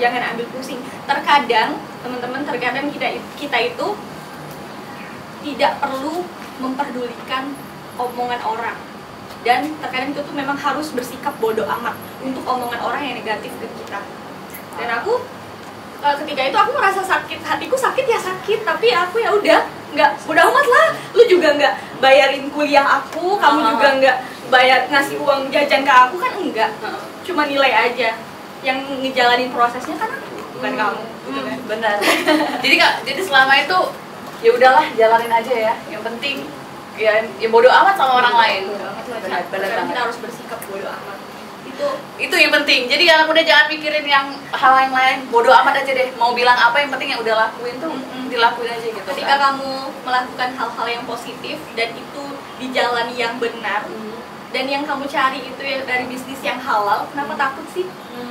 jangan 0.00 0.32
ambil 0.34 0.48
pusing. 0.56 0.80
Terkadang 1.04 1.76
teman-teman 2.00 2.42
terkadang 2.48 2.88
kita 2.88 3.20
kita 3.36 3.58
itu 3.60 3.86
tidak 5.44 5.72
perlu 5.78 6.24
memperdulikan 6.60 7.52
omongan 8.00 8.40
orang. 8.40 8.78
Dan 9.40 9.72
terkadang 9.80 10.12
itu 10.12 10.20
tuh 10.24 10.34
memang 10.36 10.56
harus 10.56 10.92
bersikap 10.92 11.32
bodoh 11.40 11.64
amat 11.64 11.96
untuk 12.24 12.44
omongan 12.44 12.80
orang 12.80 13.00
yang 13.04 13.16
negatif 13.20 13.52
ke 13.60 13.66
kita. 13.84 14.00
Dan 14.80 14.88
aku 15.00 15.20
eh, 16.00 16.14
ketika 16.24 16.42
itu 16.48 16.56
aku 16.56 16.72
merasa 16.76 17.04
sakit 17.04 17.40
hatiku 17.44 17.76
sakit 17.76 18.04
ya 18.08 18.18
sakit. 18.20 18.64
Tapi 18.64 18.88
aku 18.92 19.20
ya 19.20 19.30
udah 19.36 19.60
nggak 19.92 20.10
bodoh 20.24 20.44
amat 20.48 20.66
lah. 20.66 20.88
Lu 21.12 21.22
juga 21.28 21.56
nggak 21.56 22.00
bayarin 22.00 22.48
kuliah 22.48 22.84
aku 23.00 23.36
kamu 23.36 23.76
juga 23.76 23.88
nggak 24.00 24.16
bayar 24.50 24.88
ngasih 24.90 25.16
uang 25.20 25.48
jajan 25.52 25.84
ke 25.84 25.92
aku 25.92 26.16
kan 26.20 26.32
enggak. 26.36 26.70
Cuma 27.24 27.44
nilai 27.48 27.72
aja 27.72 28.29
yang 28.60 28.78
ngejalanin 28.98 29.48
prosesnya 29.48 29.96
kan 29.96 30.10
aku 30.10 30.28
bukan 30.52 30.70
Hmm. 30.70 30.80
kamu 30.80 31.00
gitu 31.00 31.30
Hmm, 31.30 31.46
kan? 31.46 31.58
Benar. 31.70 31.96
Jadi 32.60 32.74
kak 32.76 32.94
jadi 33.02 33.20
selama 33.22 33.52
itu 33.56 33.78
ya 34.40 34.50
udahlah 34.50 34.84
jalanin 34.92 35.32
aja 35.32 35.52
ya. 35.54 35.74
Yang 35.88 36.02
penting 36.04 36.36
ya 36.94 37.12
ya 37.34 37.48
bodoh 37.48 37.70
amat 37.70 37.94
sama 37.94 38.18
orang 38.18 38.34
lain. 38.36 38.62
Bodo 38.68 38.84
amat 38.86 39.04
lah, 39.06 39.18
benar 39.20 39.40
benar 39.48 39.84
kita 39.86 40.00
harus 40.02 40.18
bersikap 40.18 40.60
bodoh 40.66 40.90
amat. 40.90 41.16
Itu 41.62 41.86
itu 42.18 42.34
yang 42.36 42.52
penting. 42.52 42.80
Jadi 42.86 43.04
yang 43.06 43.24
udah 43.24 43.40
jangan 43.40 43.66
mikirin 43.68 44.04
yang 44.04 44.26
hal 44.50 44.74
yang 44.78 44.92
lain. 44.92 45.18
Bodoh 45.28 45.54
amat 45.54 45.74
aja 45.78 45.90
deh. 45.90 46.08
Mau 46.14 46.32
bilang 46.32 46.56
apa 46.56 46.76
yang 46.76 46.90
penting 46.90 47.08
yang 47.10 47.20
udah 47.20 47.34
lakuin 47.38 47.76
tuh 47.78 47.88
Mm-mm. 47.90 48.28
dilakuin 48.28 48.68
aja 48.70 48.86
gitu 48.86 49.00
ketika 49.06 49.34
kan. 49.34 49.56
kamu 49.56 49.70
melakukan 50.00 50.50
hal-hal 50.54 50.86
yang 50.86 51.04
positif 51.04 51.56
dan 51.72 51.88
itu 51.92 52.24
di 52.58 52.66
jalan 52.70 53.08
yang 53.14 53.36
benar 53.36 53.84
Hmm. 53.84 54.16
dan 54.50 54.64
yang 54.66 54.82
kamu 54.82 55.04
cari 55.06 55.40
itu 55.42 55.62
ya 55.62 55.80
dari 55.82 56.04
bisnis 56.04 56.40
yang 56.40 56.58
halal 56.58 57.08
kenapa 57.08 57.32
takut 57.34 57.64
sih? 57.70 57.86
Hmm. 57.86 58.29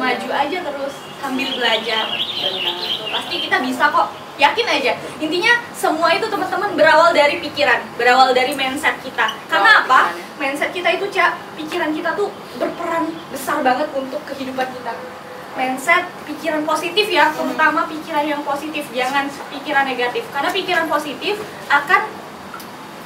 Maju 0.00 0.28
aja 0.32 0.58
terus 0.64 0.94
sambil 1.20 1.48
belajar. 1.52 2.04
Benar. 2.08 2.76
pasti 3.12 3.34
kita 3.44 3.56
bisa 3.60 3.84
kok. 3.92 4.08
Yakin 4.40 4.64
aja. 4.64 4.96
Intinya 5.20 5.52
semua 5.76 6.16
itu 6.16 6.24
teman-teman 6.24 6.72
berawal 6.72 7.12
dari 7.12 7.36
pikiran 7.44 7.84
berawal 8.00 8.32
dari 8.32 8.56
mindset 8.56 8.96
kita. 9.04 9.36
Karena 9.52 9.84
Berawal 9.84 10.16
apa? 10.16 10.16
mindset 10.40 10.72
kita 10.72 10.88
itu 10.96 11.12
cak 11.12 11.36
pikiran 11.60 11.92
kita 11.92 12.16
tuh 12.16 12.32
berperan 12.56 13.12
besar 13.28 13.60
banget 13.60 13.92
untuk 13.92 14.24
kehidupan 14.24 14.64
kita. 14.72 14.96
Mindset 15.60 16.08
pikiran 16.24 16.64
positif 16.64 17.04
ya 17.12 17.28
terutama 17.36 17.84
pikiran 17.84 18.24
yang 18.24 18.40
positif. 18.40 18.88
Jangan 18.96 19.28
pikiran 19.52 19.84
negatif. 19.84 20.24
Karena 20.32 20.48
pikiran 20.48 20.88
positif 20.88 21.36
akan 21.68 22.08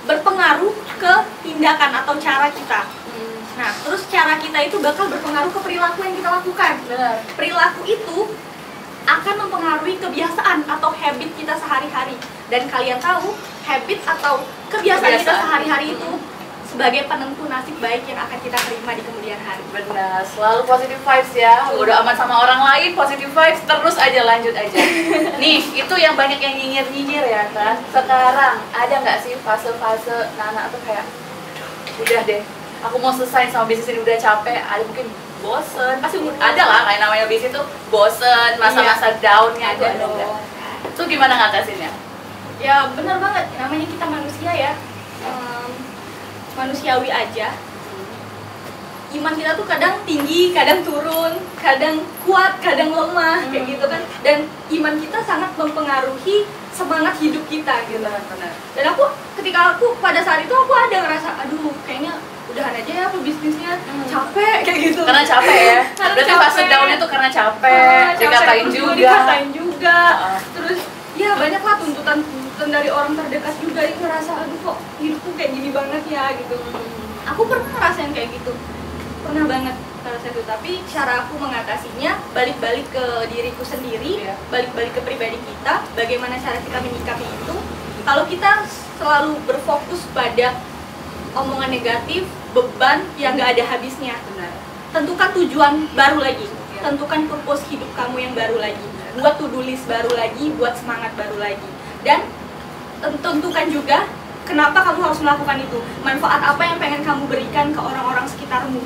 berpengaruh 0.07 0.75
ke 1.01 1.15
tindakan 1.43 1.91
atau 2.05 2.15
cara 2.23 2.47
kita. 2.55 2.81
Hmm. 2.87 3.34
Nah 3.55 3.71
terus 3.81 4.03
cara 4.07 4.35
kita 4.37 4.59
itu 4.61 4.77
bakal 4.79 5.07
berpengaruh 5.07 5.51
ke 5.51 5.61
perilaku 5.61 5.99
yang 6.03 6.15
kita 6.15 6.31
lakukan. 6.33 6.73
Benar. 6.85 7.17
Perilaku 7.33 7.81
itu 7.85 8.19
akan 9.05 9.35
mempengaruhi 9.39 9.95
kebiasaan 9.99 10.65
atau 10.65 10.91
habit 10.91 11.31
kita 11.35 11.55
sehari-hari. 11.55 12.17
Dan 12.47 12.67
kalian 12.67 12.99
tahu 12.99 13.37
habit 13.63 14.01
atau 14.03 14.43
kebiasaan, 14.69 15.13
kita 15.13 15.23
Kebiasaan. 15.23 15.43
sehari-hari 15.45 15.87
itu 15.93 16.11
sebagai 16.65 17.07
penentu 17.07 17.47
nasib 17.47 17.79
baik 17.79 18.03
yang 18.03 18.19
akan 18.19 18.35
kita 18.41 18.59
terima 18.59 18.97
di 18.97 19.03
kemudian 19.05 19.39
hari. 19.39 19.63
Benar. 19.71 20.27
Selalu 20.27 20.67
positive 20.67 20.99
vibes 20.99 21.33
ya. 21.33 21.71
Bodoh 21.71 21.95
amat 22.03 22.17
sama 22.17 22.35
orang 22.43 22.61
lain 22.65 22.99
positive 22.99 23.31
vibes 23.31 23.63
terus 23.63 23.95
aja 23.95 24.21
lanjut 24.25 24.51
aja. 24.51 24.75
Nih 25.43 25.63
itu 25.63 25.95
yang 25.95 26.19
banyak 26.19 26.41
yang 26.41 26.57
nyinyir 26.57 26.87
nyinyir 26.91 27.25
ya 27.25 27.47
kan 27.53 27.79
sekarang 27.87 28.59
ada 28.73 28.95
nggak 28.99 29.23
sih 29.23 29.39
fase-fase 29.39 30.35
Nana 30.35 30.67
tuh 30.67 30.83
kayak 30.83 31.07
"Aduh, 31.07 32.03
udah 32.03 32.23
deh 32.27 32.43
aku 32.85 32.97
mau 33.01 33.13
selesai 33.13 33.49
sama 33.51 33.65
bisnis 33.65 33.89
ini 33.91 34.05
udah 34.05 34.17
capek. 34.21 34.61
Ada 34.61 34.83
mungkin 34.85 35.09
bosen. 35.41 35.97
Pasti 36.01 36.17
ada 36.21 36.63
lah 36.65 36.81
kayak 36.89 37.01
namanya 37.01 37.25
bisnis 37.27 37.53
itu 37.53 37.63
bosen 37.89 38.51
masa-masa 38.61 39.17
downnya 39.21 39.77
ada 39.77 39.93
nggak 39.97 40.55
itu 40.95 41.03
gimana 41.11 41.35
ngatasinnya? 41.35 41.91
Ya 42.63 42.87
benar 42.95 43.19
banget. 43.19 43.51
Namanya 43.59 43.87
kita 43.91 44.07
manusia 44.07 44.53
ya. 44.55 44.73
Em, 45.27 45.71
manusiawi 46.55 47.11
aja. 47.11 47.51
Iman 49.15 49.35
kita 49.35 49.55
tuh 49.55 49.67
kadang 49.67 50.03
tinggi, 50.03 50.51
kadang 50.51 50.83
turun, 50.83 51.39
kadang 51.59 52.03
kuat, 52.27 52.59
kadang 52.59 52.91
lemah, 52.91 53.47
kayak 53.47 53.63
Hmm. 53.63 53.73
gitu 53.75 53.87
kan. 53.87 54.03
Dan 54.27 54.39
iman 54.75 54.95
kita 54.99 55.19
sangat 55.23 55.55
mempengaruhi 55.55 56.47
semangat 56.75 57.15
hidup 57.23 57.43
kita 57.47 57.75
gitu. 57.87 58.03
benar. 58.03 58.53
Dan 58.75 58.85
aku 58.91 59.07
ketika 59.39 59.79
aku 59.79 59.95
pada 60.03 60.19
saat 60.19 60.43
itu 60.43 60.51
aku 60.51 60.73
ada 60.75 60.97
ngerasa, 61.07 61.47
aduh 61.47 61.75
kayaknya 61.87 62.19
udahan 62.47 62.75
aja 62.75 62.93
ya 62.93 63.05
aku 63.07 63.19
bisnisnya 63.21 63.73
Hmm. 63.81 64.05
capek 64.05 64.57
kayak 64.63 64.79
gitu. 64.85 65.01
karena 65.03 65.25
capek 65.25 65.59
ya 65.65 65.81
Karena 65.91 66.13
berarti 66.15 66.33
fase 66.35 66.55
capek. 66.59 66.71
downnya 66.71 66.97
tuh 66.97 67.09
karena 67.09 67.29
capek 67.29 67.81
capek, 68.05 68.21
dikatain 68.21 68.67
juga 68.69 68.93
dikatain 68.95 69.49
juga. 69.51 69.99
Ah. 70.15 70.39
Terus 70.53 70.81
ya 71.15 71.31
banyak 71.35 71.63
lah 71.63 71.75
tuntutan 71.79 72.19
tuntutan 72.21 72.69
dari 72.71 72.89
orang 72.89 73.13
terdekat 73.15 73.55
juga 73.59 73.81
yang 73.81 73.99
ngerasa 73.99 74.33
aduh 74.37 74.59
kok 74.61 74.77
hidupku 74.99 75.31
kayak 75.35 75.51
gini 75.53 75.71
banget 75.71 76.03
ya 76.07 76.25
gitu. 76.35 76.57
Aku 77.25 77.43
pernah 77.45 77.71
ngerasain 77.71 78.13
kayak 78.13 78.29
gitu, 78.33 78.53
pernah 79.21 79.45
banget 79.47 79.75
saat 79.99 80.21
itu. 80.23 80.41
Tapi 80.45 80.71
cara 80.85 81.25
aku 81.25 81.35
mengatasinya 81.39 82.13
balik-balik 82.31 82.85
ke 82.91 83.05
diriku 83.27 83.65
sendiri, 83.65 84.21
Iya. 84.21 84.37
balik-balik 84.51 84.93
ke 84.93 85.01
pribadi 85.01 85.41
kita, 85.41 85.81
bagaimana 85.95 86.37
cara 86.37 86.61
kita 86.61 86.79
menyikapi 86.79 87.25
itu. 87.25 87.55
Kalau 88.05 88.25
kita 88.29 88.69
selalu 88.95 89.41
berfokus 89.43 90.05
pada 90.13 90.53
omongan 91.35 91.71
negatif, 91.71 92.25
beban 92.55 93.03
yang 93.19 93.35
nggak 93.35 93.59
ada 93.59 93.65
habisnya, 93.75 94.15
benar. 94.31 94.55
Tentukan 94.95 95.31
tujuan 95.35 95.75
baru 95.99 96.23
lagi. 96.23 96.47
Tentukan 96.79 97.27
purpose 97.27 97.67
hidup 97.69 97.91
kamu 97.99 98.31
yang 98.31 98.33
baru 98.39 98.63
lagi. 98.63 98.87
Buat 99.19 99.39
to 99.39 99.51
do 99.51 99.63
list 99.63 99.87
baru 99.91 100.11
lagi 100.15 100.55
buat 100.55 100.79
semangat 100.79 101.15
baru 101.19 101.39
lagi. 101.39 101.71
Dan 102.07 102.23
tentukan 103.03 103.67
juga 103.71 104.07
kenapa 104.47 104.87
kamu 104.87 105.01
harus 105.03 105.21
melakukan 105.23 105.59
itu. 105.65 105.79
Manfaat 106.07 106.55
apa 106.55 106.63
yang 106.63 106.79
pengen 106.79 107.03
kamu 107.03 107.27
berikan 107.27 107.75
ke 107.75 107.81
orang-orang 107.81 108.27
sekitarmu. 108.31 108.83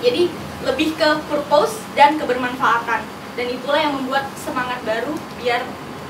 Jadi 0.00 0.32
lebih 0.64 0.96
ke 0.96 1.08
purpose 1.28 1.76
dan 1.92 2.16
kebermanfaatan. 2.16 3.04
Dan 3.34 3.46
itulah 3.50 3.80
yang 3.82 3.98
membuat 3.98 4.30
semangat 4.38 4.78
baru 4.86 5.12
biar 5.42 5.60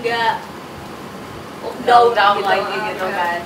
nggak 0.04 0.34
down 1.88 2.12
down 2.12 2.36
lagi 2.44 2.76
gitu 2.92 3.06
kan. 3.08 3.40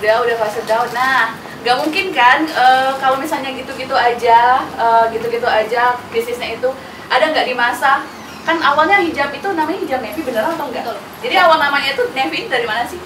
Udah 0.00 0.14
udah 0.24 0.36
fase 0.40 0.64
down. 0.64 0.88
Nah 0.96 1.51
nggak 1.62 1.76
mungkin 1.78 2.06
kan 2.10 2.42
uh, 2.58 2.98
kalau 2.98 3.16
misalnya 3.22 3.54
gitu-gitu 3.54 3.94
aja 3.94 4.66
uh, 4.74 5.06
gitu-gitu 5.14 5.46
aja 5.46 5.94
bisnisnya 6.10 6.58
itu 6.58 6.68
ada 7.06 7.30
nggak 7.30 7.46
di 7.46 7.54
masa 7.54 8.02
kan 8.42 8.58
awalnya 8.58 8.98
hijab 8.98 9.30
itu 9.30 9.46
namanya 9.54 9.78
hijab 9.86 10.00
Nevi 10.02 10.20
beneran 10.26 10.58
atau 10.58 10.66
enggak? 10.66 10.98
Jadi 11.22 11.34
awal 11.38 11.62
namanya 11.62 11.94
itu 11.94 12.02
Nevi 12.10 12.50
dari 12.50 12.66
mana 12.66 12.82
sih? 12.82 12.98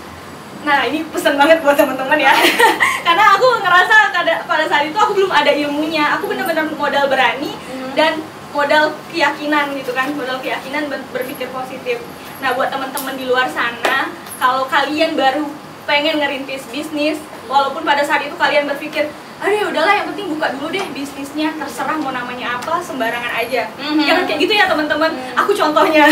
Nah 0.64 0.88
ini 0.88 1.04
pesan 1.12 1.36
banget 1.36 1.60
buat 1.60 1.76
teman-teman 1.78 2.18
ya 2.18 2.32
Karena 3.06 3.38
aku 3.38 3.62
ngerasa 3.62 4.10
pada 4.48 4.64
saat 4.66 4.90
itu 4.90 4.98
aku 4.98 5.14
belum 5.14 5.30
ada 5.30 5.54
ilmunya 5.54 6.18
Aku 6.18 6.26
benar-benar 6.26 6.66
modal 6.74 7.06
berani 7.06 7.54
hmm. 7.54 7.94
dan 7.94 8.18
modal 8.50 8.90
keyakinan 9.14 9.70
gitu 9.78 9.94
kan 9.94 10.10
Modal 10.18 10.42
keyakinan 10.42 10.90
berpikir 10.90 11.46
positif 11.54 12.02
Nah 12.42 12.50
buat 12.58 12.74
teman-teman 12.74 13.14
di 13.14 13.30
luar 13.30 13.46
sana 13.46 14.10
Kalau 14.42 14.66
kalian 14.66 15.14
baru 15.14 15.46
pengen 15.86 16.18
ngerintis 16.18 16.66
bisnis 16.74 17.22
Walaupun 17.46 17.82
pada 17.86 18.02
saat 18.02 18.26
itu 18.26 18.34
kalian 18.34 18.66
berpikir 18.66 19.06
aduh 19.36 19.52
ya 19.52 19.66
udahlah 19.68 19.94
yang 20.00 20.06
penting 20.08 20.32
buka 20.32 20.48
dulu 20.56 20.72
deh 20.72 20.80
bisnisnya 20.96 21.52
terserah 21.60 22.00
mau 22.00 22.08
namanya 22.08 22.56
apa 22.56 22.80
sembarangan 22.80 23.36
aja 23.36 23.68
mm-hmm. 23.76 24.00
jangan 24.08 24.22
kayak 24.24 24.40
gitu 24.40 24.52
ya 24.56 24.64
teman-teman 24.64 25.12
mm. 25.12 25.36
aku 25.36 25.52
contohnya 25.52 26.08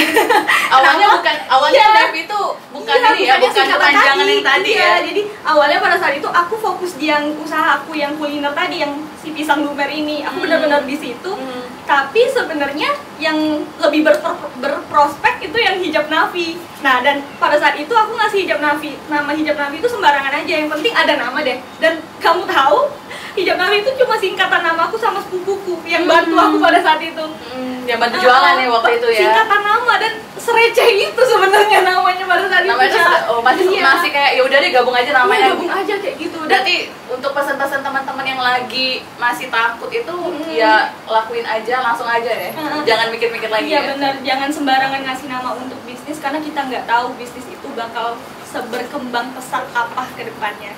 awalnya 0.77 1.07
bukan 1.09 1.37
awalnya 1.49 1.81
ya, 1.81 1.97
Dev 2.05 2.14
itu 2.20 2.40
bukan 2.68 2.97
iya, 3.01 3.09
ini 3.16 3.25
ya 3.25 3.37
bukan 3.40 3.64
kepanjangan 3.64 4.27
yang 4.29 4.44
tadi 4.44 4.70
iya, 4.77 4.85
ya 4.85 4.97
jadi 5.09 5.23
awalnya 5.40 5.79
pada 5.81 5.97
saat 5.97 6.14
itu 6.20 6.29
aku 6.29 6.55
fokus 6.61 7.01
di 7.01 7.09
yang 7.09 7.33
usaha 7.40 7.81
aku 7.81 7.97
yang 7.97 8.12
kuliner 8.20 8.53
tadi 8.53 8.85
yang 8.85 8.92
si 9.25 9.33
pisang 9.33 9.64
lumer 9.64 9.88
ini 9.88 10.20
aku 10.20 10.37
mm. 10.37 10.44
benar-benar 10.44 10.85
di 10.85 10.97
situ 11.01 11.33
mm. 11.33 11.74
Tapi 11.85 12.25
sebenarnya 12.33 12.97
yang 13.20 13.37
lebih 13.81 14.05
berpro 14.05 14.33
berprospek 14.59 15.44
itu 15.44 15.57
yang 15.61 15.77
hijab 15.81 16.09
nafi. 16.09 16.57
Nah 16.81 17.05
dan 17.05 17.20
pada 17.37 17.61
saat 17.61 17.77
itu 17.77 17.92
aku 17.92 18.16
ngasih 18.16 18.49
hijab 18.49 18.61
nafi. 18.61 18.97
Nama 19.09 19.31
hijab 19.37 19.57
nafi 19.57 19.77
itu 19.81 19.88
sembarangan 19.88 20.33
aja. 20.44 20.53
Yang 20.64 20.70
penting 20.77 20.94
ada 20.97 21.12
nama 21.20 21.38
deh. 21.44 21.59
Dan 21.79 22.01
kamu 22.20 22.49
tahu 22.49 22.88
hijab 23.35 23.57
nabi 23.59 23.83
itu 23.83 23.90
cuma 24.01 24.14
singkatan 24.16 24.62
nama 24.62 24.88
aku 24.88 24.97
sama 24.97 25.18
sepupuku 25.20 25.83
yang 25.90 26.07
bantu 26.07 26.38
aku 26.38 26.57
pada 26.62 26.81
saat 26.81 27.03
itu. 27.03 27.25
Hmm, 27.25 27.74
yang 27.85 28.01
bantu 28.01 28.16
jualan 28.20 28.55
ya 28.57 28.68
waktu 28.73 28.90
itu 28.97 29.09
ya 29.12 29.20
singkatan 29.29 29.61
nama 29.61 29.94
dan 30.01 30.12
sereceh 30.35 30.88
itu 31.09 31.20
sebenarnya 31.25 31.81
namanya 31.85 32.25
pada 32.29 32.44
saat 32.51 32.64
namanya 32.68 33.03
oh, 33.33 33.40
masih 33.40 33.66
iya. 33.70 33.83
masih 33.85 34.11
kayak 34.12 34.31
ya 34.37 34.42
udah 34.44 34.59
deh 34.61 34.70
gabung 34.75 34.97
aja 34.97 35.11
namanya 35.12 35.40
ya, 35.40 35.49
gabung 35.57 35.73
aja 35.73 35.94
kayak 36.01 36.16
gitu 36.20 36.37
berarti 36.44 36.77
untuk 37.09 37.31
pesan-pesan 37.33 37.81
teman-teman 37.81 38.27
yang 38.27 38.40
lagi 38.40 38.88
masih 39.16 39.47
takut 39.49 39.88
itu 39.88 40.12
hmm. 40.12 40.53
ya 40.53 40.92
lakuin 41.09 41.47
aja 41.49 41.75
langsung 41.81 42.09
aja 42.09 42.29
ya 42.29 42.51
hmm. 42.53 42.85
jangan 42.85 43.07
mikir-mikir 43.09 43.49
lagi 43.49 43.68
iya 43.73 43.81
ya. 43.81 43.88
benar 43.97 44.14
jangan 44.20 44.49
sembarangan 44.53 45.01
ngasih 45.05 45.27
nama 45.33 45.51
untuk 45.57 45.79
bisnis 45.88 46.18
karena 46.20 46.38
kita 46.44 46.61
nggak 46.68 46.85
tahu 46.85 47.14
bisnis 47.16 47.47
itu 47.49 47.68
bakal 47.73 48.18
seberkembang 48.44 49.33
pesat 49.33 49.64
apa 49.73 50.03
ke 50.12 50.29
depannya 50.29 50.73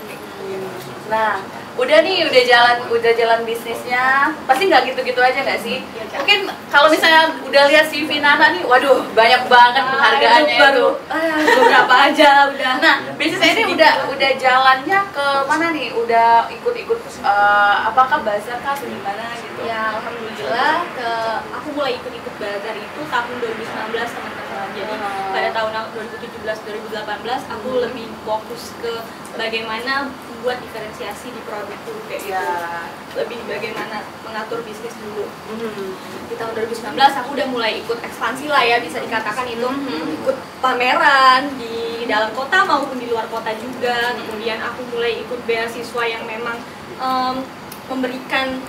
nah 1.10 1.38
udah 1.76 1.98
nih 2.00 2.24
udah 2.24 2.42
jalan 2.48 2.76
udah 2.88 3.12
jalan 3.12 3.40
bisnisnya. 3.44 4.32
Pasti 4.48 4.72
nggak 4.72 4.82
gitu-gitu 4.92 5.20
aja 5.20 5.38
nggak 5.44 5.60
sih? 5.60 5.84
Ya, 5.84 6.18
mungkin 6.20 6.48
kalau 6.72 6.88
misalnya 6.88 7.36
udah 7.44 7.62
lihat 7.68 7.86
si 7.92 8.02
Nana 8.16 8.56
nih 8.56 8.64
waduh 8.64 9.04
banyak 9.12 9.42
banget 9.46 9.84
ah, 9.84 9.90
penghargaannya 9.92 10.56
itu, 10.56 10.62
baru, 10.64 10.88
ah, 11.12 11.36
beberapa 11.36 11.94
aja 12.08 12.30
udah. 12.48 12.72
Nah 12.80 12.94
bisnisnya 13.20 13.52
ini 13.60 13.64
udah 13.76 13.92
udah 14.08 14.30
jalannya 14.40 14.98
ke 15.12 15.26
mana 15.44 15.66
nih? 15.76 15.88
Udah 15.92 16.48
ikut-ikut 16.48 16.98
uh, 17.20 17.74
apakah 17.92 18.24
bazar 18.24 18.56
kah 18.64 18.72
atau 18.72 18.88
gimana 18.88 19.36
gitu? 19.36 19.68
Ya 19.68 19.92
alhamdulillah 20.00 20.74
ke 20.96 21.10
aku 21.52 21.68
mulai 21.76 22.00
ikut-ikut 22.00 22.34
bazar 22.40 22.74
itu 22.74 23.00
tahun 23.04 23.36
2019 23.38 24.16
teman-teman 24.16 24.45
jadi 24.72 24.92
uh. 24.96 25.32
pada 25.32 25.48
tahun 25.52 25.72
2017 25.94 26.42
2018 26.44 27.54
aku 27.54 27.70
hmm. 27.70 27.82
lebih 27.88 28.06
fokus 28.24 28.72
ke 28.80 28.94
bagaimana 29.36 30.08
membuat 30.36 30.62
diferensiasi 30.62 31.34
di 31.34 31.40
produk 31.42 31.74
dulu 31.88 32.00
kayak 32.06 32.22
ya. 32.22 32.38
gitu 32.38 33.18
lebih 33.18 33.38
bagaimana 33.50 34.04
mengatur 34.22 34.62
bisnis 34.62 34.94
dulu 35.00 35.26
hmm. 35.26 35.90
di 36.30 36.34
tahun 36.38 36.52
2019 36.54 36.94
aku 36.94 37.30
udah 37.34 37.48
mulai 37.50 37.72
ikut 37.82 37.98
ekspansi 37.98 38.46
lah 38.46 38.62
ya 38.62 38.78
bisa 38.78 39.02
dikatakan 39.02 39.48
itu 39.50 39.66
hmm. 39.66 40.22
ikut 40.22 40.36
pameran 40.62 41.50
di 41.58 42.06
dalam 42.06 42.30
kota 42.36 42.62
maupun 42.62 43.00
di 43.00 43.10
luar 43.10 43.26
kota 43.26 43.50
juga 43.58 44.14
hmm. 44.14 44.22
kemudian 44.22 44.58
aku 44.62 44.86
mulai 44.94 45.18
ikut 45.18 45.40
beasiswa 45.50 46.02
yang 46.06 46.22
memang 46.28 46.56
um, 47.02 47.42
memberikan 47.90 48.60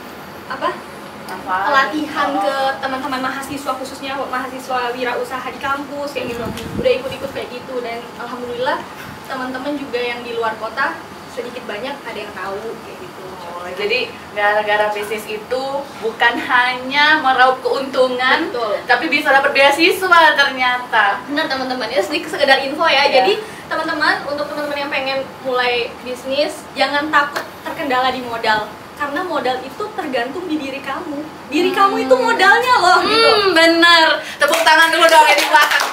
apa 0.47 0.71
pelatihan 1.27 2.29
ke 2.39 2.55
teman-teman 2.79 3.19
mahasiswa 3.19 3.71
khususnya 3.75 4.15
mahasiswa 4.15 4.95
wirausaha 4.95 5.47
di 5.51 5.59
kampus 5.59 6.15
kayak 6.15 6.35
gitu. 6.35 6.43
Udah 6.79 6.91
ikut-ikut 7.03 7.31
kayak 7.35 7.49
gitu. 7.51 7.83
Dan 7.83 7.99
alhamdulillah 8.15 8.79
teman-teman 9.27 9.75
juga 9.75 9.99
yang 9.99 10.23
di 10.23 10.35
luar 10.35 10.55
kota 10.55 10.95
sedikit 11.35 11.67
banyak 11.69 11.93
ada 11.93 12.17
yang 12.17 12.33
tahu 12.33 12.73
kayak 12.81 12.97
gitu. 13.03 13.25
Oh, 13.47 13.69
jadi 13.77 14.09
gara-gara 14.33 14.89
bisnis 14.89 15.25
itu 15.29 15.63
bukan 16.01 16.33
hanya 16.41 17.21
meraup 17.21 17.61
keuntungan 17.61 18.49
Betul. 18.49 18.81
tapi 18.89 19.05
bisa 19.11 19.29
dapat 19.29 19.53
beasiswa 19.53 20.21
ternyata. 20.33 21.21
Benar 21.29 21.45
teman-teman. 21.45 21.91
Ya 21.93 22.01
sedikit 22.01 22.33
sekedar 22.33 22.57
info 22.65 22.87
ya. 22.89 23.05
Yeah. 23.05 23.21
jadi 23.21 23.33
teman-teman 23.67 24.23
untuk 24.25 24.47
teman-teman 24.47 24.79
yang 24.87 24.91
pengen 24.91 25.19
mulai 25.43 25.91
bisnis 26.01 26.63
jangan 26.73 27.11
takut 27.11 27.43
terkendala 27.67 28.15
di 28.15 28.23
modal 28.23 28.71
karena 28.97 29.21
modal 29.21 29.57
itu 29.61 29.83
tergantung 29.93 30.45
di 30.49 30.57
diri 30.57 30.81
kamu. 30.81 31.19
Diri 31.53 31.69
hmm. 31.71 31.77
kamu 31.77 31.95
itu 32.09 32.15
modalnya 32.17 32.73
loh 32.81 32.99
gitu. 33.05 33.13
hmm, 33.13 33.41
gitu 33.45 33.55
bener. 33.55 34.07
Tepuk 34.41 34.61
tangan 34.65 34.89
dulu 34.89 35.05
dong 35.05 35.25
ya 35.29 35.35
di 35.37 35.45
belakang 35.47 35.85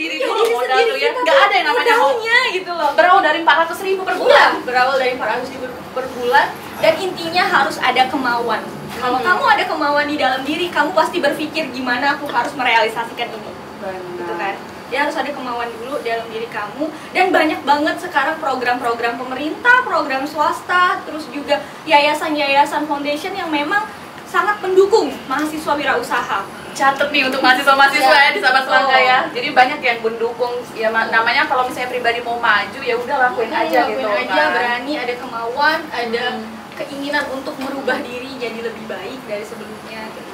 sendiri 0.00 0.16
iya, 0.16 0.32
dulu 0.32 0.44
modal 0.56 0.78
tuh 0.80 0.96
ya. 0.96 1.10
nggak 1.12 1.38
ada 1.44 1.54
yang 1.60 1.66
namanya 1.68 1.94
modalnya 2.00 2.38
gitu 2.56 2.72
loh. 2.72 2.90
Berawal 2.96 3.20
dari 3.20 3.38
400 3.44 3.84
ribu 3.84 4.02
per 4.08 4.16
bulan. 4.16 4.50
Iya, 4.56 4.64
berawal 4.64 4.96
dari 4.96 5.12
400 5.12 5.52
ribu 5.52 5.64
per 5.92 6.06
bulan. 6.16 6.46
Dan 6.80 6.94
intinya 7.04 7.44
harus 7.44 7.76
ada 7.76 8.02
kemauan. 8.08 8.62
Kalau 8.96 9.18
hmm. 9.20 9.28
kamu 9.28 9.44
ada 9.44 9.64
kemauan 9.68 10.06
di 10.08 10.16
dalam 10.16 10.40
diri 10.48 10.72
kamu 10.72 10.96
pasti 10.96 11.20
berpikir 11.20 11.68
gimana 11.76 12.16
aku 12.16 12.24
harus 12.32 12.56
merealisasikan 12.56 13.28
ini. 13.28 13.50
Benar. 13.80 13.96
gitu 13.96 14.34
kan 14.36 14.54
ya 14.90 15.06
harus 15.06 15.16
ada 15.16 15.30
kemauan 15.30 15.70
dulu 15.78 16.02
dalam 16.02 16.26
diri 16.28 16.50
kamu 16.50 16.90
dan 17.14 17.30
banyak 17.30 17.60
banget 17.62 17.96
sekarang 18.02 18.36
program-program 18.42 19.16
pemerintah, 19.16 19.86
program 19.86 20.26
swasta, 20.26 21.00
terus 21.06 21.30
juga 21.30 21.62
yayasan-yayasan 21.86 22.84
foundation 22.90 23.32
yang 23.32 23.48
memang 23.48 23.86
sangat 24.26 24.62
mendukung 24.62 25.10
mahasiswa 25.26 25.74
wirausaha 25.74 26.60
catet 26.70 27.08
nih 27.10 27.26
untuk 27.26 27.42
mahasiswa-mahasiswa 27.42 28.14
ya. 28.14 28.26
ya 28.26 28.30
di 28.30 28.40
sahabat 28.40 28.62
selangka 28.62 28.98
ya. 28.98 29.18
Jadi 29.34 29.48
banyak 29.50 29.80
yang 29.82 29.98
mendukung 30.06 30.54
ya 30.78 30.88
namanya 30.90 31.42
kalau 31.50 31.66
misalnya 31.66 31.90
pribadi 31.90 32.22
mau 32.22 32.38
maju 32.38 32.80
ya 32.80 32.94
udah 32.94 33.16
lakuin 33.30 33.50
hmm, 33.50 33.62
aja 33.66 33.80
lakuin 33.90 33.98
gitu 33.98 34.08
aja, 34.08 34.30
kan. 34.30 34.54
berani, 34.54 34.92
ada 34.94 35.14
kemauan, 35.18 35.78
ada 35.90 36.24
hmm. 36.38 36.78
keinginan 36.78 37.24
untuk 37.34 37.58
merubah 37.58 37.98
diri 38.00 38.30
jadi 38.38 38.58
lebih 38.62 38.86
baik 38.86 39.20
dari 39.26 39.44
sebelumnya 39.44 40.06
gitu. 40.14 40.30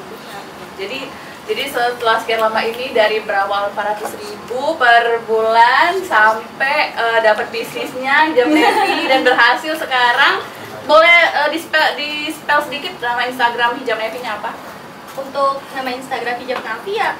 Jadi 0.76 1.08
jadi 1.46 1.70
setelah 1.70 2.18
sekian 2.18 2.42
lama 2.42 2.58
ini 2.58 2.90
dari 2.90 3.22
berawal 3.22 3.70
400 3.70 4.18
ribu 4.18 4.74
per 4.74 5.22
bulan 5.30 6.02
sampai 6.02 6.90
uh, 6.98 7.18
dapat 7.22 7.54
bisnisnya 7.54 8.34
jam 8.34 8.50
Nevi 8.50 9.06
dan 9.10 9.22
berhasil 9.22 9.78
sekarang 9.78 10.42
boleh 10.86 11.18
uh, 11.38 11.48
di 11.50 11.58
spell, 11.58 11.94
di 11.94 12.30
spell 12.34 12.62
sedikit 12.66 12.98
nama 12.98 13.26
Instagram 13.30 13.78
hijab 13.78 13.98
Nevi-nya 13.98 14.42
apa? 14.42 14.54
untuk 15.16 15.64
nama 15.72 15.90
Instagram 15.90 16.36
hijab 16.44 16.60
Nafi 16.60 16.92
ya 17.00 17.16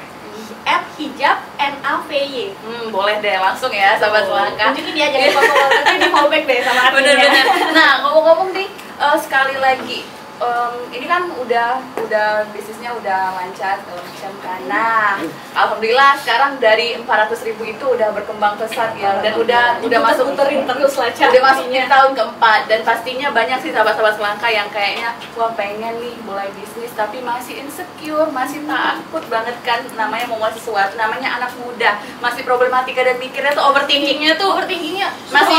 at 0.67 0.83
hijab 0.99 1.39
NAVY 1.57 2.55
hmm, 2.55 2.87
boleh 2.91 3.19
deh 3.23 3.39
langsung 3.39 3.73
ya 3.73 3.97
sahabat 3.97 4.27
oh. 4.27 4.35
selangkah 4.35 4.75
tunjukin 4.75 4.95
dia 4.95 5.09
jangan 5.11 5.31
follow 5.39 5.69
nanti 5.71 5.95
di 5.99 6.09
fallback 6.11 6.45
deh 6.45 6.59
sama 6.63 6.81
artinya 6.91 7.15
bener-bener 7.15 7.47
nah 7.73 7.91
ngomong-ngomong 8.05 8.51
nih 8.53 8.69
uh, 8.99 9.17
sekali 9.19 9.57
lagi 9.59 10.05
um, 10.41 10.75
ini 10.93 11.07
kan 11.09 11.29
udah 11.33 11.81
udah 12.01 12.29
bisnisnya 12.53 12.93
udah 12.97 13.35
lancar 13.37 13.81
segala 13.83 14.03
macam 14.05 14.33
kan. 14.45 14.61
Nah, 14.69 15.11
alhamdulillah 15.57 16.13
sekarang 16.23 16.61
dari 16.61 16.97
400 17.01 17.49
ribu 17.49 17.63
itu 17.67 17.85
udah 17.85 18.13
berkembang 18.13 18.55
pesat 18.61 18.95
ya 18.99 19.21
dan 19.25 19.37
udah 19.41 19.81
udah 19.83 20.01
masuk 20.01 20.37
terin 20.37 20.63
terus 20.69 20.95
lancar. 20.97 21.29
Udah 21.33 21.43
masuk 21.43 21.67
tahun 21.73 22.13
keempat 22.15 22.61
dan 22.69 22.81
pastinya 22.85 23.29
banyak 23.33 23.59
sih 23.63 23.71
sahabat-sahabat 23.73 24.15
selangkah 24.17 24.51
yang 24.51 24.69
kayaknya 24.71 25.17
wah 25.37 25.53
pengen 25.57 25.99
nih 26.01 26.15
mulai 26.25 26.49
bisnis 26.55 26.93
tapi 26.97 27.21
masih 27.21 27.61
insecure, 27.61 28.29
masih 28.33 28.65
takut 28.65 29.25
banget 29.29 29.57
kan 29.61 29.85
namanya 29.95 30.27
mau 30.33 30.41
sesuatu, 30.49 30.97
namanya 30.97 31.37
anak 31.37 31.53
muda, 31.61 32.01
masih 32.25 32.43
problematika 32.47 33.05
dan 33.05 33.21
mikirnya 33.21 33.53
tuh 33.53 33.69
overthinkingnya 33.69 34.39
tuh 34.41 34.57
overthinkingnya 34.57 35.09
masih 35.29 35.57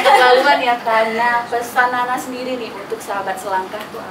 keterlaluan 0.00 0.58
ya 0.62 0.74
karena 0.80 1.44
pesan 1.50 1.88
Nana 1.90 2.16
sendiri 2.16 2.56
nih 2.56 2.70
untuk 2.72 3.02
sahabat 3.02 3.36
selangkah 3.36 3.82
tuh? 3.92 4.09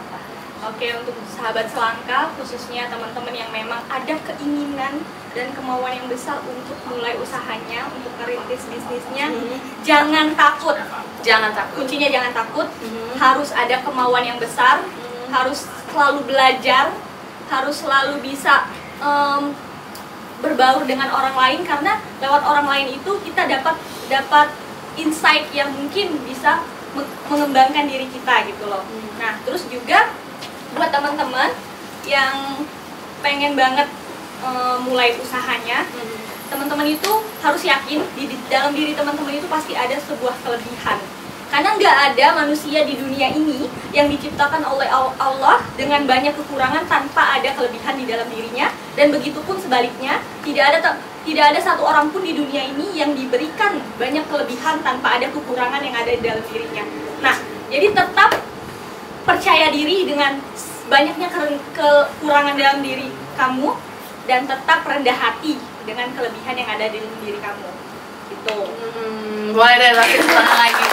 Oke, 0.59 0.91
untuk 0.91 1.15
sahabat 1.31 1.71
selangkah, 1.71 2.35
khususnya 2.35 2.91
teman-teman 2.91 3.31
yang 3.31 3.47
memang 3.47 3.79
ada 3.87 4.11
keinginan 4.27 4.99
dan 5.31 5.47
kemauan 5.55 5.95
yang 5.95 6.07
besar 6.11 6.43
untuk 6.43 6.75
mulai 6.91 7.15
usahanya, 7.15 7.87
untuk 7.95 8.11
merintis 8.19 8.67
bisnisnya, 8.67 9.31
Mhm. 9.31 9.55
jangan 9.87 10.35
takut. 10.35 10.75
Jangan 11.23 11.55
takut. 11.55 11.83
Kuncinya 11.83 12.11
jangan 12.11 12.35
takut, 12.35 12.67
Mhm. 12.67 13.15
harus 13.15 13.55
ada 13.55 13.79
kemauan 13.87 14.23
yang 14.27 14.35
besar, 14.35 14.83
Mhm. 14.83 15.31
harus 15.31 15.63
selalu 15.95 16.27
belajar, 16.27 16.91
harus 17.47 17.75
selalu 17.79 18.19
bisa 18.19 18.67
em, 18.99 19.55
berbaur 20.43 20.83
dengan 20.83 21.07
orang 21.07 21.31
lain 21.39 21.63
karena 21.63 22.03
lewat 22.19 22.43
orang 22.43 22.67
lain 22.67 22.99
itu 22.99 23.11
kita 23.23 23.47
dapat 23.47 23.79
dapat 24.11 24.51
insight 24.99 25.47
yang 25.55 25.71
mungkin 25.71 26.19
bisa 26.27 26.59
me- 26.91 27.07
mengembangkan 27.31 27.87
diri 27.87 28.11
kita 28.11 28.43
gitu 28.43 28.67
loh. 28.67 28.83
Hmm. 28.83 29.07
Nah, 29.23 29.39
terus 29.47 29.63
juga 29.71 30.11
buat 30.75 30.89
teman-teman 30.89 31.49
yang 32.05 32.65
pengen 33.19 33.53
banget 33.57 33.87
em, 34.39 34.77
mulai 34.87 35.15
usahanya, 35.19 35.83
Mhm. 35.83 36.17
teman-teman 36.47 36.87
itu 36.87 37.11
harus 37.43 37.61
yakin 37.61 37.99
di, 38.15 38.23
di 38.31 38.35
dalam 38.47 38.71
diri 38.71 38.95
teman-teman 38.95 39.35
itu 39.35 39.47
pasti 39.51 39.75
ada 39.75 39.99
sebuah 39.99 40.33
kelebihan. 40.41 40.97
Karena 41.49 41.73
nggak 41.73 41.97
ada 42.13 42.45
manusia 42.45 42.85
di 42.85 42.93
dunia 42.93 43.33
ini 43.33 43.65
yang 43.89 44.05
diciptakan 44.05 44.61
oleh 44.69 44.85
Al- 44.85 45.17
Allah 45.17 45.65
dengan 45.73 46.05
banyak 46.05 46.37
kekurangan 46.37 46.85
tanpa 46.85 47.41
ada 47.41 47.49
kelebihan 47.57 47.97
di 47.97 48.05
dalam 48.05 48.29
dirinya. 48.29 48.69
Dan 48.93 49.09
begitupun 49.09 49.57
sebaliknya 49.57 50.21
tidak 50.45 50.77
ada 50.77 51.01
tidak 51.25 51.45
ada 51.49 51.59
satu 51.59 51.83
orang 51.89 52.13
pun 52.13 52.21
di 52.21 52.37
dunia 52.37 52.69
ini 52.69 52.93
yang 52.93 53.17
diberikan 53.17 53.81
banyak 53.97 54.29
kelebihan 54.29 54.77
tanpa 54.85 55.17
ada 55.17 55.25
kekurangan 55.33 55.81
yang 55.81 55.97
ada 55.97 56.11
di 56.13 56.21
dalam 56.21 56.45
dirinya. 56.53 56.85
Nah 57.25 57.35
jadi 57.73 57.97
tetap 57.97 58.29
percaya 59.29 59.69
diri 59.69 60.03
dengan 60.03 60.41
banyaknya 60.85 61.29
ke- 61.29 61.61
kekurangan 61.71 62.55
dalam 62.55 62.81
diri 62.81 63.07
kamu 63.35 63.77
dan 64.25 64.43
tetap 64.43 64.81
rendah 64.81 65.13
hati 65.15 65.53
dengan 65.83 66.09
kelebihan 66.11 66.55
yang 66.55 66.69
ada 66.71 66.85
di 66.85 66.97
dalam 66.97 67.19
diri 67.21 67.37
kamu 67.37 67.69
gitu 68.29 68.57
Hmm, 68.89 69.53
boleh 69.53 69.75
deh 69.75 69.91
semangat 70.17 70.57
lagi. 70.59 70.85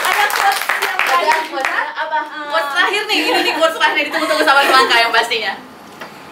ada 0.00 0.24
quotes 0.28 0.58
yang 0.66 0.98
Ada 0.98 1.14
tadi 1.30 1.46
quotes 1.46 1.66
juga. 1.66 1.82
apa? 1.96 2.18
Eh, 2.20 2.46
Quotes 2.48 2.70
terakhir 2.72 3.02
nih, 3.06 3.18
ini 3.24 3.40
nih 3.40 3.54
quotes 3.54 3.76
terakhir 3.76 4.02
ditunggu-tunggu 4.04 4.44
sama 4.44 4.60
selangkah 4.62 4.98
yang 4.98 5.12
pastinya. 5.12 5.52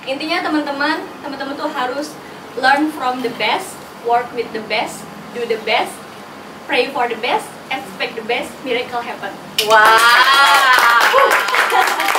intinya 0.04 0.38
teman-teman 0.40 0.96
teman-teman 1.20 1.54
tuh 1.54 1.68
harus 1.68 2.16
learn 2.56 2.88
from 2.90 3.20
the 3.20 3.30
best 3.36 3.76
work 4.02 4.26
with 4.32 4.48
the 4.50 4.62
best 4.64 5.04
do 5.30 5.44
the 5.44 5.60
best 5.62 5.92
pray 6.64 6.88
for 6.88 7.04
the 7.04 7.18
best 7.18 7.44
expect 7.68 8.16
the 8.16 8.24
best 8.24 8.48
miracle 8.62 8.98
happen 9.00 9.30
Wow. 9.60 9.84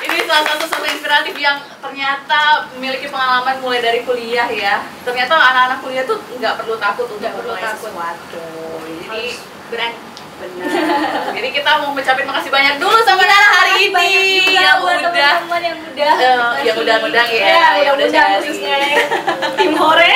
Ini 0.00 0.16
salah 0.24 0.44
satu 0.46 0.64
sosok 0.64 0.86
inspiratif 0.86 1.34
yang 1.36 1.58
ternyata 1.78 2.40
memiliki 2.72 3.08
pengalaman 3.08 3.58
mulai 3.58 3.80
dari 3.80 4.00
kuliah 4.02 4.46
ya. 4.46 4.74
Ternyata 5.02 5.34
anak-anak 5.34 5.78
kuliah 5.80 6.04
tuh 6.04 6.16
nggak 6.32 6.54
perlu 6.56 6.76
takut 6.76 7.06
untuk 7.06 7.18
Nggak 7.18 7.34
perlu 7.34 7.50
memulai 7.50 7.66
takut. 7.66 7.80
sesuatu. 7.84 8.46
Jadi 9.02 9.24
berani 9.68 9.96
benar. 10.38 10.70
Jadi 11.36 11.48
kita 11.50 11.70
mau 11.76 11.90
mengucapin 11.90 12.22
makasih 12.24 12.46
banyak 12.48 12.74
dulu 12.78 12.98
sama 13.02 13.20
Nana 13.20 13.48
hari 13.52 13.72
ini 13.84 14.06
juga 14.38 14.54
yang 14.54 14.78
buat 14.78 14.98
udah 15.02 15.10
teman-teman 15.10 15.60
yang 15.60 15.76
udah 15.82 16.12
Eh, 16.14 16.22
yang 16.62 16.76
ya, 16.78 16.94
ya, 17.42 17.66
yang 17.82 17.94
udah 17.98 18.06
undang 18.06 18.22
sharing. 18.22 18.38
khususnya 18.38 18.76
yang 18.78 19.02
tim 19.58 19.72
hore 19.74 20.14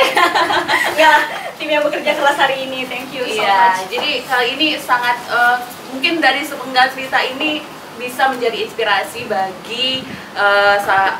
ya 1.03 1.13
tim 1.59 1.69
yang 1.69 1.83
bekerja 1.83 2.13
kelas 2.15 2.39
hari 2.39 2.57
ini 2.63 2.87
thank 2.87 3.11
you 3.11 3.27
so 3.27 3.35
Iya, 3.35 3.51
much 3.75 3.91
jadi 3.91 4.11
kali 4.23 4.49
ini 4.55 4.67
sangat 4.79 5.19
eh, 5.27 5.57
mungkin 5.91 6.23
dari 6.23 6.47
sepenggal 6.47 6.87
cerita 6.89 7.19
ini 7.19 7.67
bisa 7.95 8.29
menjadi 8.29 8.65
inspirasi 8.65 9.27
bagi 9.27 10.05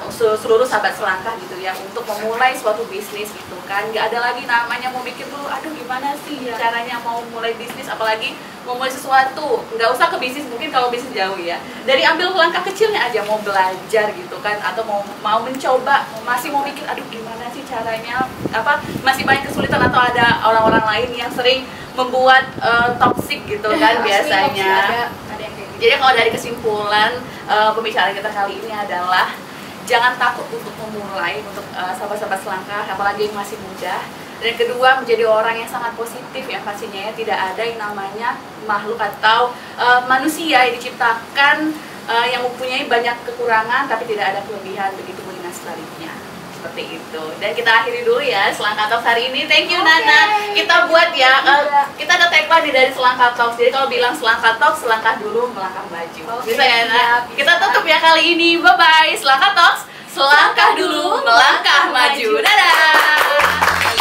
se- 0.09 0.39
seluruh 0.39 0.65
sahabat 0.65 0.93
selangkah 0.93 1.35
gitu 1.39 1.57
ya 1.59 1.73
untuk 1.77 2.05
memulai 2.07 2.53
suatu 2.53 2.85
bisnis 2.87 3.29
gitu 3.29 3.57
kan. 3.65 3.85
Nggak 3.89 4.13
ada 4.13 4.19
lagi 4.23 4.45
namanya 4.45 4.89
mau 4.89 5.01
mikir 5.01 5.27
dulu 5.27 5.47
aduh 5.47 5.71
gimana 5.71 6.13
sih 6.23 6.43
Iya. 6.43 6.57
caranya 6.59 6.97
mau 7.01 7.23
mulai 7.29 7.55
bisnis? 7.55 7.87
Apalagi 7.87 8.35
mau 8.63 8.75
mulai 8.75 8.91
sesuatu. 8.91 9.63
Nggak 9.73 9.89
usah 9.91 10.07
ke 10.09 10.17
bisnis 10.19 10.47
mungkin 10.47 10.69
kalau 10.69 10.89
bisnis 10.89 11.13
jauh 11.13 11.39
ya. 11.39 11.57
Dari 11.83 12.03
ambil 12.03 12.33
langkah 12.33 12.63
kecilnya 12.63 13.05
aja 13.05 13.21
mau 13.23 13.39
belajar 13.39 14.07
gitu 14.11 14.37
kan 14.41 14.57
atau 14.59 14.83
mau 14.83 15.01
mau 15.21 15.41
mencoba 15.41 16.05
masih 16.23 16.51
mau 16.51 16.63
mikir 16.63 16.85
aduh 16.85 17.05
gimana 17.09 17.47
sih 17.51 17.63
caranya? 17.63 18.27
Apa 18.51 18.81
masih 19.01 19.23
banyak 19.23 19.47
kesulitan 19.47 19.81
atau 19.83 20.01
ada 20.01 20.41
orang-orang 20.43 20.85
lain 20.89 21.11
yang 21.17 21.31
sering 21.31 21.63
membuat 21.93 22.49
eh, 22.59 22.89
toxic 22.97 23.45
gitu 23.45 23.69
kan 23.69 24.01
Asli, 24.01 24.07
biasanya. 24.09 24.73
ada 24.73 25.01
ada 25.29 25.43
yang 25.43 25.55
kayak 25.55 25.62
jadi 25.83 25.99
kalau 25.99 26.15
dari 26.15 26.31
kesimpulan 26.31 27.11
eh, 27.51 27.71
pembicaraan 27.75 28.15
kita 28.15 28.31
kali 28.31 28.55
ini 28.63 28.71
adalah 28.71 29.35
jangan 29.83 30.15
takut 30.15 30.47
untuk 30.55 30.71
memulai 30.79 31.43
untuk 31.43 31.67
eh, 31.75 31.93
sahabat-sahabat 31.99 32.39
selangkah 32.39 32.87
apalagi 32.87 33.27
yang 33.27 33.35
masih 33.35 33.59
muda. 33.59 33.99
Dan 34.43 34.59
kedua 34.59 34.99
menjadi 34.99 35.27
orang 35.27 35.55
yang 35.59 35.71
sangat 35.71 35.95
positif 35.99 36.47
ya 36.47 36.63
pastinya 36.63 36.99
ya 36.99 37.13
tidak 37.15 37.39
ada 37.39 37.63
yang 37.63 37.79
namanya 37.83 38.39
makhluk 38.63 39.03
atau 39.03 39.51
eh, 39.75 40.01
manusia 40.07 40.71
yang 40.71 40.79
diciptakan 40.79 41.75
eh, 42.07 42.27
yang 42.31 42.47
mempunyai 42.47 42.87
banyak 42.87 43.19
kekurangan 43.27 43.91
tapi 43.91 44.07
tidak 44.07 44.39
ada 44.39 44.41
kelebihan 44.47 44.95
begitu 44.95 45.19
dengan 45.27 45.51
sebaliknya 45.51 46.22
seperti 46.63 46.95
itu. 46.95 47.23
Dan 47.43 47.51
kita 47.59 47.83
akhiri 47.83 48.07
dulu 48.07 48.23
ya 48.23 48.47
selangkah 48.55 48.87
talks 48.87 49.03
hari 49.03 49.35
ini. 49.35 49.51
Thank 49.51 49.67
you 49.67 49.83
Oke. 49.83 49.91
Nana 49.91 50.19
kita 50.55 50.87
buat 50.87 51.11
ya 51.11 51.43
Iya. 51.43 51.83
kita 51.99 52.13
ada 52.15 52.31
tagline 52.31 52.71
dari 52.71 52.95
selangkah 52.95 53.35
talks. 53.35 53.59
Jadi 53.59 53.75
kalau 53.75 53.91
bilang 53.91 54.15
selangkah 54.15 54.55
talks 54.63 54.87
selangkah 54.87 55.19
dulu 55.19 55.51
melangkah 55.51 55.83
maju. 55.91 56.23
Oke, 56.39 56.55
bisa 56.55 56.63
ya 56.63 56.87
Nana? 56.87 57.27
kita 57.35 57.59
tutup 57.59 57.83
ya 57.83 57.99
kali 57.99 58.39
ini. 58.39 58.63
Bye 58.63 58.79
bye 58.79 59.11
selangkah 59.19 59.51
talks. 59.59 59.91
Selangkah 60.07 60.79
dulu 60.79 61.19
melangkah 61.27 61.91
maju. 61.91 62.31
Dadah 62.39 63.92